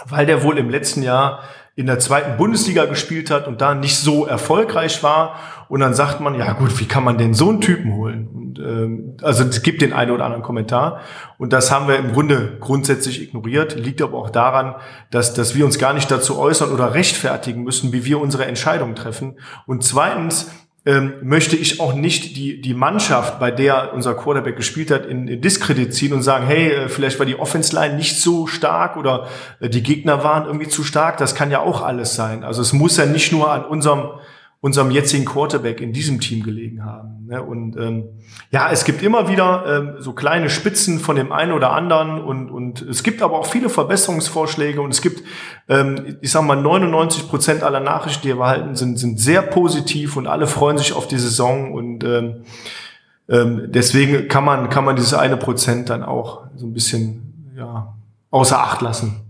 weil 0.06 0.26
der 0.26 0.42
wohl 0.42 0.58
im 0.58 0.72
letzten 0.72 1.04
Jahr 1.04 1.42
in 1.76 1.88
der 1.88 1.98
zweiten 1.98 2.38
Bundesliga 2.38 2.86
gespielt 2.86 3.32
hat 3.32 3.48
und 3.48 3.62
da 3.62 3.74
nicht 3.74 3.98
so 3.98 4.26
erfolgreich 4.28 5.02
war. 5.02 5.36
Und 5.74 5.80
dann 5.80 5.96
sagt 5.96 6.20
man, 6.20 6.36
ja 6.36 6.54
gut, 6.54 6.80
wie 6.80 6.86
kann 6.86 7.04
man 7.04 7.18
denn 7.18 7.34
so 7.34 7.50
einen 7.50 7.60
Typen 7.60 7.96
holen? 7.96 8.28
Und, 8.32 8.60
ähm, 8.60 9.18
also 9.24 9.44
es 9.44 9.64
gibt 9.64 9.82
den 9.82 9.92
einen 9.92 10.12
oder 10.12 10.24
anderen 10.24 10.44
Kommentar. 10.44 11.00
Und 11.40 11.52
das 11.52 11.72
haben 11.72 11.88
wir 11.88 11.96
im 11.96 12.14
Grunde 12.14 12.58
grundsätzlich 12.60 13.24
ignoriert. 13.24 13.76
Liegt 13.76 14.00
aber 14.04 14.20
auch 14.20 14.30
daran, 14.30 14.76
dass, 15.10 15.34
dass 15.34 15.56
wir 15.56 15.66
uns 15.66 15.80
gar 15.80 15.94
nicht 15.94 16.12
dazu 16.12 16.38
äußern 16.38 16.72
oder 16.72 16.94
rechtfertigen 16.94 17.64
müssen, 17.64 17.92
wie 17.92 18.06
wir 18.06 18.22
unsere 18.22 18.46
Entscheidungen 18.46 18.94
treffen. 18.94 19.40
Und 19.66 19.84
zweitens 19.84 20.52
ähm, 20.86 21.14
möchte 21.24 21.56
ich 21.56 21.80
auch 21.80 21.96
nicht 21.96 22.38
die, 22.38 22.62
die 22.62 22.76
Mannschaft, 22.76 23.40
bei 23.40 23.50
der 23.50 23.96
unser 23.96 24.14
Quarterback 24.14 24.56
gespielt 24.56 24.92
hat, 24.92 25.08
in, 25.08 25.28
in 25.28 25.42
Diskredit 25.42 25.92
ziehen 25.92 26.14
und 26.14 26.22
sagen, 26.22 26.46
hey, 26.46 26.70
äh, 26.70 26.88
vielleicht 26.88 27.18
war 27.18 27.26
die 27.26 27.40
Offense 27.40 27.76
Line 27.76 27.96
nicht 27.96 28.22
so 28.22 28.46
stark 28.46 28.96
oder 28.96 29.26
äh, 29.60 29.70
die 29.70 29.82
Gegner 29.82 30.24
waren 30.24 30.46
irgendwie 30.46 30.68
zu 30.68 30.84
stark. 30.84 31.18
Das 31.18 31.34
kann 31.34 31.50
ja 31.50 31.62
auch 31.62 31.82
alles 31.82 32.14
sein. 32.14 32.44
Also 32.44 32.62
es 32.62 32.74
muss 32.74 32.96
ja 32.98 33.08
nicht 33.08 33.32
nur 33.32 33.50
an 33.50 33.66
unserem 33.66 34.20
unserem 34.64 34.92
jetzigen 34.92 35.26
Quarterback 35.26 35.82
in 35.82 35.92
diesem 35.92 36.22
Team 36.22 36.42
gelegen 36.42 36.86
haben. 36.86 37.26
Ne? 37.28 37.44
Und 37.44 37.76
ähm, 37.76 38.06
ja, 38.50 38.72
es 38.72 38.86
gibt 38.86 39.04
immer 39.04 39.28
wieder 39.28 39.66
ähm, 39.68 39.96
so 40.00 40.14
kleine 40.14 40.50
Spitzen 40.50 41.02
von 41.02 41.18
dem 41.18 41.34
einen 41.34 41.52
oder 41.52 41.74
anderen 41.74 42.22
und, 42.22 42.50
und 42.50 42.82
es 42.82 43.04
gibt 43.04 43.22
aber 43.22 43.38
auch 43.38 43.46
viele 43.46 43.68
Verbesserungsvorschläge 43.68 44.80
und 44.82 44.92
es 44.92 45.02
gibt, 45.02 45.22
ähm, 45.68 46.16
ich 46.22 46.32
sag 46.32 46.44
mal, 46.44 46.56
99 46.56 47.28
Prozent 47.28 47.62
aller 47.62 47.82
Nachrichten, 47.82 48.26
die 48.26 48.38
wir 48.38 48.40
erhalten, 48.40 48.78
sind, 48.78 48.98
sind 48.98 49.20
sehr 49.20 49.42
positiv 49.42 50.16
und 50.16 50.28
alle 50.28 50.48
freuen 50.48 50.78
sich 50.78 50.94
auf 50.94 51.10
die 51.10 51.18
Saison 51.18 51.74
und 51.74 52.06
ähm, 52.06 52.46
ähm, 53.28 53.64
deswegen 53.68 54.30
kann 54.30 54.46
man, 54.46 54.70
kann 54.70 54.86
man 54.86 54.96
dieses 54.96 55.14
eine 55.14 55.36
Prozent 55.36 55.90
dann 55.90 56.04
auch 56.04 56.44
so 56.56 56.66
ein 56.66 56.74
bisschen 56.74 57.54
ja, 57.58 57.94
außer 58.32 58.58
Acht 58.58 58.82
lassen. 58.82 59.24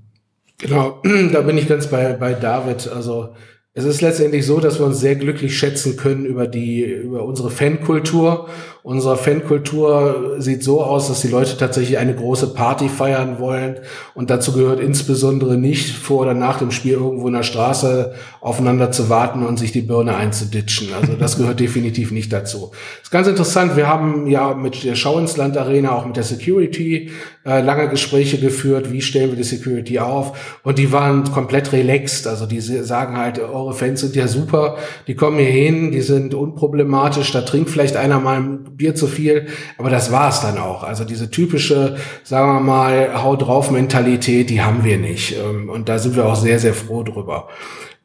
Genau, 0.59 1.01
da 1.31 1.41
bin 1.41 1.57
ich 1.57 1.67
ganz 1.67 1.87
bei, 1.87 2.13
bei 2.13 2.33
David. 2.33 2.87
Also 2.87 3.29
es 3.73 3.85
ist 3.85 4.01
letztendlich 4.01 4.45
so, 4.45 4.59
dass 4.59 4.79
wir 4.79 4.85
uns 4.85 4.99
sehr 4.99 5.15
glücklich 5.15 5.57
schätzen 5.57 5.97
können 5.97 6.25
über 6.25 6.47
die, 6.47 6.83
über 6.83 7.23
unsere 7.23 7.49
Fankultur. 7.49 8.47
Unsere 8.83 9.15
Fankultur 9.15 10.35
sieht 10.39 10.61
so 10.61 10.83
aus, 10.83 11.07
dass 11.07 11.21
die 11.21 11.29
Leute 11.29 11.55
tatsächlich 11.55 11.97
eine 11.97 12.13
große 12.13 12.53
Party 12.53 12.89
feiern 12.89 13.39
wollen. 13.39 13.79
Und 14.13 14.29
dazu 14.29 14.51
gehört 14.51 14.81
insbesondere 14.81 15.55
nicht 15.57 15.95
vor 15.95 16.23
oder 16.23 16.33
nach 16.33 16.59
dem 16.59 16.69
Spiel 16.69 16.91
irgendwo 16.91 17.27
in 17.27 17.33
der 17.33 17.43
Straße 17.43 18.13
aufeinander 18.41 18.91
zu 18.91 19.07
warten 19.09 19.45
und 19.45 19.57
sich 19.57 19.71
die 19.71 19.83
Birne 19.83 20.17
einzuditschen. 20.17 20.89
Also 20.99 21.13
das 21.13 21.37
gehört 21.37 21.59
definitiv 21.61 22.11
nicht 22.11 22.33
dazu. 22.33 22.71
Das 22.71 23.03
ist 23.03 23.11
ganz 23.11 23.27
interessant. 23.29 23.77
Wir 23.77 23.87
haben 23.87 24.27
ja 24.27 24.53
mit 24.53 24.83
der 24.83 24.95
Schau 24.95 25.17
ins 25.17 25.37
Land 25.37 25.57
Arena, 25.57 25.93
auch 25.93 26.05
mit 26.05 26.17
der 26.17 26.23
Security, 26.23 27.09
äh, 27.45 27.61
lange 27.61 27.87
Gespräche 27.87 28.37
geführt, 28.37 28.91
wie 28.91 29.01
stellen 29.01 29.29
wir 29.29 29.37
die 29.37 29.43
Security 29.43 29.99
auf 29.99 30.59
und 30.63 30.77
die 30.77 30.91
waren 30.91 31.23
komplett 31.25 31.73
relaxed, 31.73 32.25
also 32.25 32.45
die 32.45 32.61
sagen 32.61 33.17
halt, 33.17 33.39
eure 33.39 33.73
Fans 33.73 34.01
sind 34.01 34.15
ja 34.15 34.27
super, 34.27 34.77
die 35.07 35.15
kommen 35.15 35.39
hier 35.39 35.49
hin, 35.49 35.91
die 35.91 36.01
sind 36.01 36.33
unproblematisch, 36.33 37.31
da 37.31 37.41
trinkt 37.41 37.69
vielleicht 37.69 37.97
einer 37.97 38.19
mal 38.19 38.59
Bier 38.75 38.95
zu 38.95 39.07
viel, 39.07 39.47
aber 39.77 39.89
das 39.89 40.11
war's 40.11 40.41
dann 40.41 40.57
auch. 40.57 40.83
Also 40.83 41.05
diese 41.05 41.29
typische, 41.29 41.97
sagen 42.23 42.53
wir 42.53 42.59
mal, 42.59 43.23
Hau 43.23 43.35
drauf 43.35 43.71
Mentalität, 43.71 44.49
die 44.49 44.61
haben 44.61 44.83
wir 44.83 44.97
nicht 44.97 45.35
ähm, 45.37 45.69
und 45.69 45.89
da 45.89 45.99
sind 45.99 46.15
wir 46.15 46.25
auch 46.25 46.35
sehr, 46.35 46.59
sehr 46.59 46.73
froh 46.73 47.03
drüber. 47.03 47.47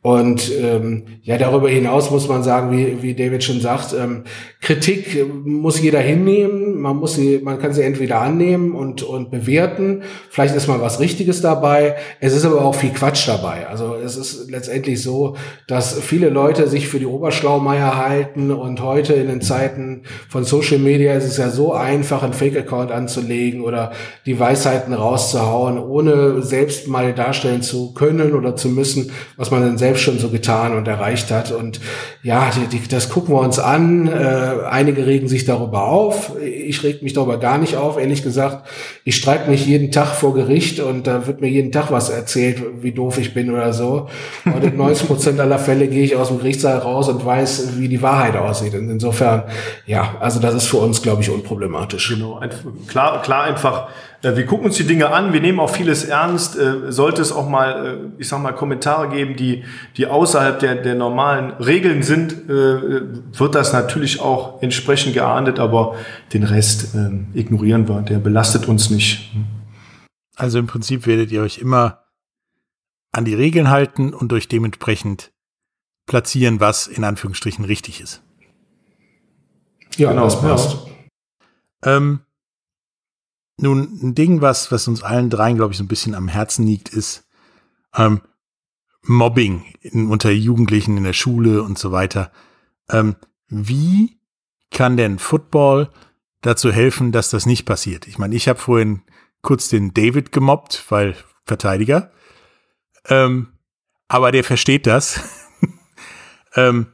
Und 0.00 0.52
ähm, 0.56 1.02
ja, 1.22 1.38
darüber 1.38 1.68
hinaus 1.68 2.12
muss 2.12 2.28
man 2.28 2.44
sagen, 2.44 2.70
wie, 2.70 3.02
wie 3.02 3.14
David 3.14 3.42
schon 3.42 3.60
sagt, 3.60 3.92
ähm, 3.98 4.22
Kritik 4.60 5.26
muss 5.44 5.80
jeder 5.80 5.98
hinnehmen. 5.98 6.80
Man 6.80 6.96
muss 6.96 7.14
sie, 7.14 7.40
man 7.42 7.58
kann 7.58 7.72
sie 7.72 7.82
entweder 7.82 8.20
annehmen 8.20 8.76
und, 8.76 9.02
und 9.02 9.32
bewerten. 9.32 10.02
Vielleicht 10.30 10.54
ist 10.54 10.68
mal 10.68 10.80
was 10.80 11.00
Richtiges 11.00 11.40
dabei. 11.40 11.96
Es 12.20 12.32
ist 12.32 12.44
aber 12.44 12.64
auch 12.64 12.76
viel 12.76 12.90
Quatsch 12.90 13.26
dabei. 13.26 13.66
Also 13.66 13.96
es 13.96 14.16
ist 14.16 14.48
letztendlich 14.48 15.02
so, 15.02 15.36
dass 15.66 15.98
viele 15.98 16.28
Leute 16.28 16.68
sich 16.68 16.86
für 16.86 17.00
die 17.00 17.06
Oberschlaumeier 17.06 17.96
halten 17.96 18.52
und 18.52 18.80
heute 18.80 19.14
in 19.14 19.26
den 19.26 19.40
Zeiten 19.40 20.04
von 20.28 20.44
Social 20.44 20.78
Media 20.78 21.14
ist 21.14 21.24
es 21.24 21.38
ja 21.38 21.50
so 21.50 21.72
einfach, 21.72 22.22
einen 22.22 22.32
Fake-Account 22.34 22.92
anzulegen 22.92 23.62
oder 23.62 23.90
die 24.26 24.38
Weisheiten 24.38 24.92
rauszuhauen, 24.92 25.78
ohne 25.78 26.42
selbst 26.42 26.86
mal 26.86 27.12
darstellen 27.14 27.62
zu 27.62 27.94
können 27.94 28.34
oder 28.34 28.54
zu 28.54 28.68
müssen, 28.68 29.10
was 29.36 29.50
man 29.50 29.62
dann 29.62 29.76
selbst 29.78 29.97
selbst 29.98 30.04
schon 30.04 30.18
so 30.18 30.28
getan 30.30 30.76
und 30.76 30.88
erreicht 30.88 31.30
hat. 31.30 31.50
Und 31.50 31.80
ja, 32.22 32.50
die, 32.50 32.78
die, 32.78 32.88
das 32.88 33.08
gucken 33.08 33.34
wir 33.34 33.40
uns 33.40 33.58
an. 33.58 34.08
Äh, 34.08 34.66
einige 34.70 35.06
regen 35.06 35.28
sich 35.28 35.44
darüber 35.44 35.84
auf. 35.84 36.32
Ich 36.40 36.82
reg 36.82 37.02
mich 37.02 37.12
darüber 37.12 37.38
gar 37.38 37.58
nicht 37.58 37.76
auf, 37.76 37.98
ehrlich 37.98 38.22
gesagt. 38.22 38.66
Ich 39.04 39.16
streite 39.16 39.50
mich 39.50 39.66
jeden 39.66 39.90
Tag 39.90 40.08
vor 40.08 40.34
Gericht 40.34 40.80
und 40.80 41.06
da 41.06 41.26
wird 41.26 41.40
mir 41.40 41.48
jeden 41.48 41.72
Tag 41.72 41.90
was 41.90 42.10
erzählt, 42.10 42.62
wie 42.80 42.92
doof 42.92 43.18
ich 43.18 43.34
bin 43.34 43.50
oder 43.50 43.72
so. 43.72 44.08
Und 44.44 44.64
in 44.64 44.76
90 44.76 45.06
Prozent 45.06 45.40
aller 45.40 45.58
Fälle 45.58 45.88
gehe 45.88 46.04
ich 46.04 46.16
aus 46.16 46.28
dem 46.28 46.38
Gerichtssaal 46.38 46.78
raus 46.78 47.08
und 47.08 47.24
weiß, 47.24 47.78
wie 47.78 47.88
die 47.88 48.02
Wahrheit 48.02 48.36
aussieht. 48.36 48.74
Und 48.74 48.88
insofern, 48.90 49.44
ja, 49.86 50.16
also 50.20 50.40
das 50.40 50.54
ist 50.54 50.66
für 50.66 50.78
uns, 50.78 51.02
glaube 51.02 51.22
ich, 51.22 51.30
unproblematisch. 51.30 52.08
Genau, 52.08 52.40
klar, 52.86 53.22
klar 53.22 53.44
einfach 53.44 53.88
wir 54.22 54.46
gucken 54.46 54.66
uns 54.66 54.76
die 54.76 54.86
Dinge 54.86 55.10
an, 55.10 55.32
wir 55.32 55.40
nehmen 55.40 55.60
auch 55.60 55.70
vieles 55.70 56.04
ernst. 56.04 56.58
Äh, 56.58 56.90
sollte 56.90 57.22
es 57.22 57.30
auch 57.30 57.48
mal, 57.48 57.86
äh, 57.86 58.20
ich 58.20 58.28
sag 58.28 58.42
mal, 58.42 58.52
Kommentare 58.52 59.08
geben, 59.08 59.36
die, 59.36 59.64
die 59.96 60.06
außerhalb 60.06 60.58
der, 60.58 60.74
der 60.76 60.96
normalen 60.96 61.52
Regeln 61.52 62.02
sind, 62.02 62.48
wird 62.48 63.54
das 63.54 63.72
natürlich 63.72 64.20
auch 64.20 64.60
entsprechend 64.62 65.14
geahndet, 65.14 65.60
aber 65.60 65.94
den 66.32 66.42
Rest 66.42 66.94
ähm, 66.94 67.28
ignorieren 67.34 67.88
wir. 67.88 68.02
Der 68.02 68.18
belastet 68.18 68.66
uns 68.66 68.90
nicht. 68.90 69.30
Also 70.34 70.58
im 70.58 70.66
Prinzip 70.66 71.06
werdet 71.06 71.30
ihr 71.30 71.42
euch 71.42 71.58
immer 71.58 72.04
an 73.12 73.24
die 73.24 73.34
Regeln 73.34 73.70
halten 73.70 74.12
und 74.12 74.32
euch 74.32 74.48
dementsprechend 74.48 75.32
platzieren, 76.06 76.60
was 76.60 76.86
in 76.86 77.04
Anführungsstrichen 77.04 77.64
richtig 77.64 78.00
ist. 78.00 78.22
Ja, 79.96 80.10
genau, 80.10 80.24
das 80.24 80.40
passt. 80.40 80.78
Ja. 81.84 81.96
Ähm, 81.96 82.20
nun, 83.60 83.98
ein 84.02 84.14
Ding, 84.14 84.40
was, 84.40 84.70
was 84.72 84.88
uns 84.88 85.02
allen 85.02 85.30
dreien, 85.30 85.56
glaube 85.56 85.72
ich, 85.72 85.78
so 85.78 85.84
ein 85.84 85.88
bisschen 85.88 86.14
am 86.14 86.28
Herzen 86.28 86.64
liegt, 86.64 86.88
ist 86.88 87.28
ähm, 87.94 88.20
Mobbing 89.02 89.64
in, 89.80 90.08
unter 90.08 90.30
Jugendlichen 90.30 90.96
in 90.96 91.04
der 91.04 91.12
Schule 91.12 91.62
und 91.62 91.78
so 91.78 91.92
weiter. 91.92 92.30
Ähm, 92.88 93.16
wie 93.48 94.20
kann 94.70 94.96
denn 94.96 95.18
Football 95.18 95.90
dazu 96.40 96.70
helfen, 96.70 97.10
dass 97.10 97.30
das 97.30 97.46
nicht 97.46 97.64
passiert? 97.64 98.06
Ich 98.06 98.18
meine, 98.18 98.36
ich 98.36 98.48
habe 98.48 98.58
vorhin 98.58 99.02
kurz 99.42 99.68
den 99.68 99.92
David 99.92 100.30
gemobbt, 100.30 100.84
weil 100.88 101.16
Verteidiger. 101.44 102.12
Ähm, 103.08 103.48
aber 104.06 104.30
der 104.30 104.44
versteht 104.44 104.86
das. 104.86 105.20
ähm, 106.54 106.86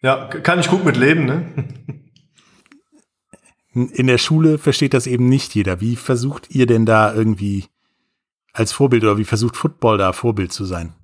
ja, 0.00 0.26
kann 0.26 0.58
ich 0.58 0.68
gut 0.68 0.84
mit 0.84 0.96
leben, 0.96 1.24
ne? 1.24 1.52
in 3.86 4.08
der 4.08 4.18
Schule 4.18 4.58
versteht 4.58 4.94
das 4.94 5.06
eben 5.06 5.28
nicht 5.28 5.54
jeder. 5.54 5.80
Wie 5.80 5.96
versucht 5.96 6.50
ihr 6.50 6.66
denn 6.66 6.84
da 6.84 7.14
irgendwie 7.14 7.66
als 8.52 8.72
Vorbild 8.72 9.04
oder 9.04 9.18
wie 9.18 9.24
versucht 9.24 9.56
Football 9.56 9.98
da 9.98 10.12
Vorbild 10.12 10.52
zu 10.52 10.64
sein? 10.64 10.94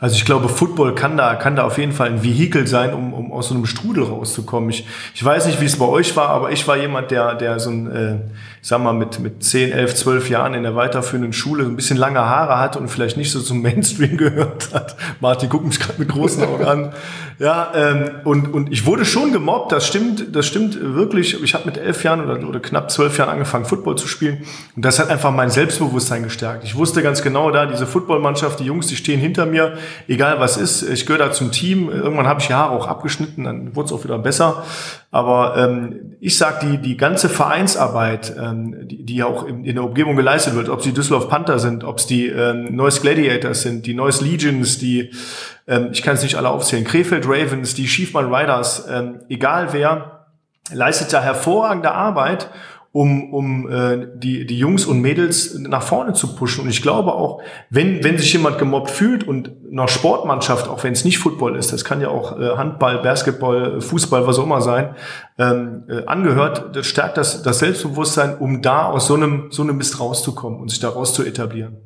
Also 0.00 0.16
ich 0.16 0.24
glaube, 0.24 0.48
Football 0.48 0.94
kann 0.94 1.16
da, 1.16 1.34
kann 1.34 1.56
da 1.56 1.64
auf 1.64 1.78
jeden 1.78 1.92
Fall 1.92 2.08
ein 2.08 2.22
Vehikel 2.22 2.66
sein, 2.66 2.92
um, 2.92 3.14
um 3.14 3.32
aus 3.32 3.48
so 3.48 3.54
einem 3.54 3.66
Strudel 3.66 4.04
rauszukommen. 4.04 4.70
Ich, 4.70 4.86
ich 5.14 5.24
weiß 5.24 5.46
nicht, 5.46 5.60
wie 5.60 5.66
es 5.66 5.78
bei 5.78 5.86
euch 5.86 6.16
war, 6.16 6.28
aber 6.28 6.50
ich 6.52 6.66
war 6.66 6.76
jemand, 6.76 7.10
der, 7.10 7.34
der 7.34 7.58
so 7.60 7.70
ein, 7.70 7.90
äh, 7.90 8.14
ich 8.60 8.68
sag 8.68 8.82
mal, 8.82 8.92
mit, 8.92 9.20
mit 9.20 9.42
10, 9.42 9.72
11, 9.72 9.94
12 9.94 10.30
Jahren 10.30 10.54
in 10.54 10.62
der 10.62 10.74
weiterführenden 10.74 11.32
Schule 11.32 11.64
ein 11.64 11.76
bisschen 11.76 11.96
lange 11.96 12.20
Haare 12.20 12.58
hatte 12.58 12.78
und 12.78 12.88
vielleicht 12.88 13.16
nicht 13.16 13.30
so 13.30 13.40
zum 13.40 13.62
Mainstream 13.62 14.16
gehört 14.16 14.74
hat. 14.74 14.96
Martin 15.20 15.48
guckt 15.48 15.66
mich 15.66 15.78
gerade 15.78 15.98
mit 15.98 16.08
großen 16.08 16.42
Augen 16.44 16.64
an. 16.64 16.92
Ja, 17.38 17.72
ähm, 17.74 18.10
und, 18.24 18.52
und 18.52 18.72
ich 18.72 18.86
wurde 18.86 19.04
schon 19.04 19.32
gemobbt, 19.32 19.72
das 19.72 19.86
stimmt, 19.86 20.34
das 20.34 20.46
stimmt 20.46 20.78
wirklich. 20.80 21.42
Ich 21.42 21.54
habe 21.54 21.66
mit 21.66 21.78
elf 21.78 22.04
Jahren 22.04 22.24
oder, 22.24 22.48
oder 22.48 22.60
knapp 22.60 22.90
zwölf 22.90 23.18
Jahren 23.18 23.30
angefangen, 23.30 23.64
Football 23.64 23.96
zu 23.96 24.06
spielen. 24.06 24.44
Und 24.76 24.84
das 24.84 24.98
hat 24.98 25.08
einfach 25.08 25.32
mein 25.32 25.50
Selbstbewusstsein 25.50 26.22
gestärkt. 26.22 26.64
Ich 26.64 26.76
wusste 26.76 27.02
ganz 27.02 27.22
genau 27.22 27.50
da, 27.50 27.66
diese 27.66 27.86
Footballmannschaft, 27.86 28.60
die 28.60 28.64
Jungs, 28.64 28.86
die 28.86 28.96
stehen 28.96 29.18
hinter 29.18 29.46
mir 29.46 29.78
egal 30.08 30.40
was 30.40 30.56
ist, 30.56 30.82
ich 30.82 31.06
gehöre 31.06 31.26
da 31.26 31.32
zum 31.32 31.52
Team. 31.52 31.88
Irgendwann 31.90 32.26
habe 32.26 32.40
ich 32.40 32.46
die 32.46 32.54
Haare 32.54 32.72
auch 32.72 32.86
abgeschnitten, 32.86 33.44
dann 33.44 33.76
wurde 33.76 33.86
es 33.86 33.92
auch 33.92 34.04
wieder 34.04 34.18
besser. 34.18 34.64
Aber 35.10 35.56
ähm, 35.56 36.16
ich 36.20 36.36
sag 36.36 36.60
die 36.60 36.78
die 36.78 36.96
ganze 36.96 37.28
Vereinsarbeit, 37.28 38.34
ähm, 38.38 38.88
die, 38.88 39.04
die 39.04 39.22
auch 39.22 39.46
in, 39.46 39.64
in 39.64 39.74
der 39.74 39.84
Umgebung 39.84 40.16
geleistet 40.16 40.54
wird, 40.54 40.68
ob 40.68 40.82
sie 40.82 40.92
Düsseldorf 40.92 41.28
Panther 41.28 41.58
sind, 41.58 41.84
ob 41.84 41.98
es 41.98 42.06
die 42.06 42.26
ähm, 42.26 42.74
Neues 42.74 43.00
Gladiators 43.02 43.62
sind, 43.62 43.86
die 43.86 43.94
Neues 43.94 44.20
Legions, 44.20 44.78
die 44.78 45.10
ähm, 45.66 45.90
ich 45.92 46.02
kann 46.02 46.14
es 46.14 46.22
nicht 46.22 46.36
alle 46.36 46.50
aufzählen, 46.50 46.84
Krefeld 46.84 47.26
Ravens, 47.26 47.74
die 47.74 47.88
Schiefmann 47.88 48.32
Riders, 48.32 48.86
ähm, 48.90 49.20
egal 49.28 49.72
wer, 49.72 50.26
leistet 50.72 51.12
da 51.12 51.22
hervorragende 51.22 51.92
Arbeit 51.92 52.48
um, 52.94 53.34
um 53.34 53.68
äh, 53.68 54.06
die, 54.14 54.46
die 54.46 54.56
Jungs 54.56 54.86
und 54.86 55.00
Mädels 55.00 55.58
nach 55.58 55.82
vorne 55.82 56.12
zu 56.12 56.36
pushen. 56.36 56.62
Und 56.62 56.70
ich 56.70 56.80
glaube 56.80 57.12
auch, 57.12 57.42
wenn, 57.68 58.04
wenn 58.04 58.16
sich 58.18 58.32
jemand 58.32 58.56
gemobbt 58.58 58.88
fühlt 58.88 59.26
und 59.26 59.50
nach 59.68 59.88
Sportmannschaft, 59.88 60.68
auch 60.68 60.84
wenn 60.84 60.92
es 60.92 61.04
nicht 61.04 61.18
Football 61.18 61.56
ist, 61.56 61.72
das 61.72 61.84
kann 61.84 62.00
ja 62.00 62.06
auch 62.08 62.38
äh, 62.38 62.56
Handball, 62.56 63.02
Basketball, 63.02 63.80
Fußball, 63.80 64.28
was 64.28 64.38
auch 64.38 64.44
immer 64.44 64.60
sein, 64.60 64.94
ähm, 65.38 65.82
äh, 65.88 66.06
angehört, 66.06 66.76
das 66.76 66.86
stärkt 66.86 67.16
das, 67.16 67.42
das 67.42 67.58
Selbstbewusstsein, 67.58 68.38
um 68.38 68.62
da 68.62 68.86
aus 68.86 69.08
so 69.08 69.14
einem, 69.14 69.48
so 69.50 69.64
einem 69.64 69.76
Mist 69.76 69.98
rauszukommen 69.98 70.60
und 70.60 70.68
sich 70.68 70.78
daraus 70.78 71.14
zu 71.14 71.24
etablieren. 71.24 71.78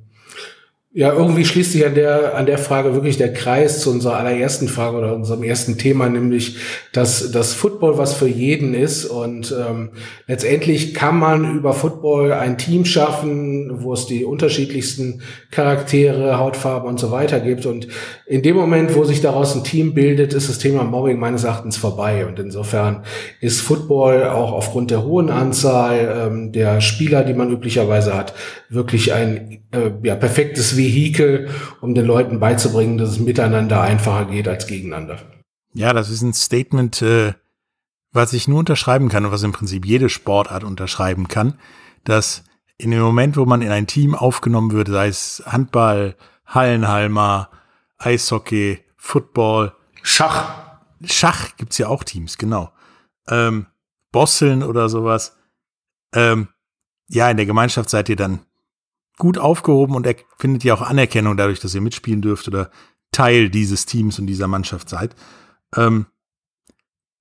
Ja, 0.90 1.12
irgendwie 1.12 1.44
schließt 1.44 1.72
sich 1.72 1.85
an 1.85 1.94
der, 1.94 2.35
an 2.35 2.46
der 2.46 2.57
Frage 2.57 2.94
wirklich 2.94 3.18
der 3.18 3.35
Kreis 3.35 3.83
zu 3.83 3.90
unserer 3.90 4.16
allerersten 4.16 4.68
Frage 4.68 4.96
oder 4.96 5.14
unserem 5.14 5.42
ersten 5.42 5.77
Thema, 5.77 6.09
nämlich, 6.09 6.57
dass 6.94 7.31
das 7.31 7.53
Football 7.53 7.98
was 7.98 8.14
für 8.14 8.27
jeden 8.27 8.72
ist. 8.72 9.05
Und 9.05 9.55
ähm, 9.55 9.90
letztendlich 10.27 10.94
kann 10.94 11.18
man 11.18 11.59
über 11.59 11.74
Football 11.74 12.33
ein 12.33 12.57
Team 12.57 12.87
schaffen, 12.87 13.83
wo 13.83 13.92
es 13.92 14.07
die 14.07 14.24
unterschiedlichsten 14.24 15.20
Charaktere, 15.51 16.38
Hautfarben 16.38 16.88
und 16.88 16.98
so 16.98 17.11
weiter 17.11 17.40
gibt. 17.40 17.66
Und 17.66 17.88
in 18.27 18.40
dem 18.42 18.57
Moment, 18.57 18.96
wo 18.96 19.05
sich 19.05 19.20
daraus 19.20 19.55
ein 19.55 19.64
Team 19.64 19.92
bildet, 19.92 20.33
ist 20.33 20.48
das 20.48 20.59
Thema 20.59 20.85
Mobbing 20.85 21.18
meines 21.18 21.44
Erachtens 21.44 21.77
vorbei. 21.77 22.24
Und 22.24 22.38
insofern 22.38 23.03
ist 23.42 23.61
Football 23.61 24.24
auch 24.24 24.53
aufgrund 24.53 24.90
der 24.90 25.05
hohen 25.05 25.29
Anzahl 25.29 26.29
ähm, 26.29 26.53
der 26.53 26.81
Spieler, 26.81 27.24
die 27.24 27.35
man 27.35 27.53
üblicherweise 27.53 28.16
hat, 28.16 28.33
wirklich 28.70 29.12
ein 29.12 29.61
äh, 29.70 29.90
ja, 30.03 30.14
perfektes 30.14 30.78
Vehikel, 30.79 31.51
um 31.83 31.95
den 31.95 32.07
Leuten 32.07 32.41
beizubringen, 32.41 32.97
dass 32.97 33.11
es 33.11 33.19
miteinander 33.19 33.83
einfacher 33.83 34.25
geht 34.25 34.49
als 34.49 34.67
gegeneinander. 34.67 35.19
Ja, 35.75 35.93
das 35.93 36.09
ist 36.09 36.23
ein 36.23 36.33
Statement, 36.33 37.03
äh, 37.03 37.35
was 38.12 38.33
ich 38.33 38.49
nur 38.49 38.61
unterschreiben 38.61 39.11
kann 39.11 39.27
und 39.27 39.33
was 39.33 39.43
im 39.43 39.53
Prinzip 39.53 39.85
jede 39.85 40.09
Sportart 40.09 40.64
unterschreiben 40.64 41.29
kann, 41.29 41.59
dass 42.05 42.45
in 42.79 42.91
dem 42.91 43.01
Moment, 43.01 43.37
wo 43.37 43.45
man 43.45 43.61
in 43.61 43.71
ein 43.71 43.87
Team 43.87 44.14
aufgenommen 44.14 44.73
wird, 44.73 44.88
sei 44.88 45.09
es 45.09 45.43
Handball, 45.45 46.17
Hallenhalmer, 46.47 47.51
Eishockey, 47.99 48.81
Football, 48.97 49.75
Schach. 50.03 50.79
Schach 51.05 51.57
gibt's 51.57 51.79
ja 51.79 51.88
auch 51.88 52.05
Teams, 52.05 52.38
genau. 52.38 52.73
Ähm, 53.29 53.67
Bosseln 54.11 54.62
oder 54.62 54.88
sowas. 54.88 55.37
Ähm, 56.14 56.49
ja, 57.09 57.31
in 57.31 57.37
der 57.37 57.47
Gemeinschaft 57.47 57.91
seid 57.91 58.09
ihr 58.09 58.17
dann 58.17 58.41
gut 59.18 59.38
aufgehoben 59.38 59.94
und 59.94 60.07
er 60.07 60.16
findet 60.38 60.64
ja 60.64 60.74
auch 60.74 60.83
Anerkennung 60.83 61.37
dadurch, 61.37 61.61
dass 61.61 61.74
ihr 61.74 61.81
mitspielen 61.81 62.22
dürft 62.22 62.48
oder 62.48 62.70
Teil 63.12 63.50
dieses 63.50 63.87
Teams 63.87 64.18
und 64.18 64.26
dieser 64.26 64.48
Mannschaft 64.48 64.88
seid. 64.88 65.14
Ähm, 65.76 66.07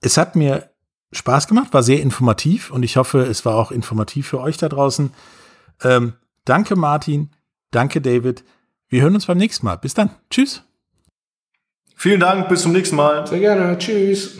es 0.01 0.17
hat 0.17 0.35
mir 0.35 0.69
Spaß 1.11 1.47
gemacht, 1.47 1.73
war 1.73 1.83
sehr 1.83 2.01
informativ 2.01 2.71
und 2.71 2.83
ich 2.83 2.97
hoffe, 2.97 3.19
es 3.21 3.45
war 3.45 3.55
auch 3.55 3.71
informativ 3.71 4.27
für 4.27 4.39
euch 4.39 4.57
da 4.57 4.69
draußen. 4.69 5.11
Ähm, 5.83 6.13
danke 6.45 6.75
Martin, 6.75 7.31
danke 7.71 8.01
David. 8.01 8.43
Wir 8.89 9.01
hören 9.01 9.15
uns 9.15 9.25
beim 9.25 9.37
nächsten 9.37 9.65
Mal. 9.65 9.77
Bis 9.77 9.93
dann. 9.93 10.11
Tschüss. 10.29 10.63
Vielen 11.95 12.19
Dank, 12.19 12.47
bis 12.47 12.61
zum 12.61 12.73
nächsten 12.73 12.95
Mal. 12.95 13.25
Sehr 13.25 13.39
gerne. 13.39 13.77
Tschüss. 13.77 14.37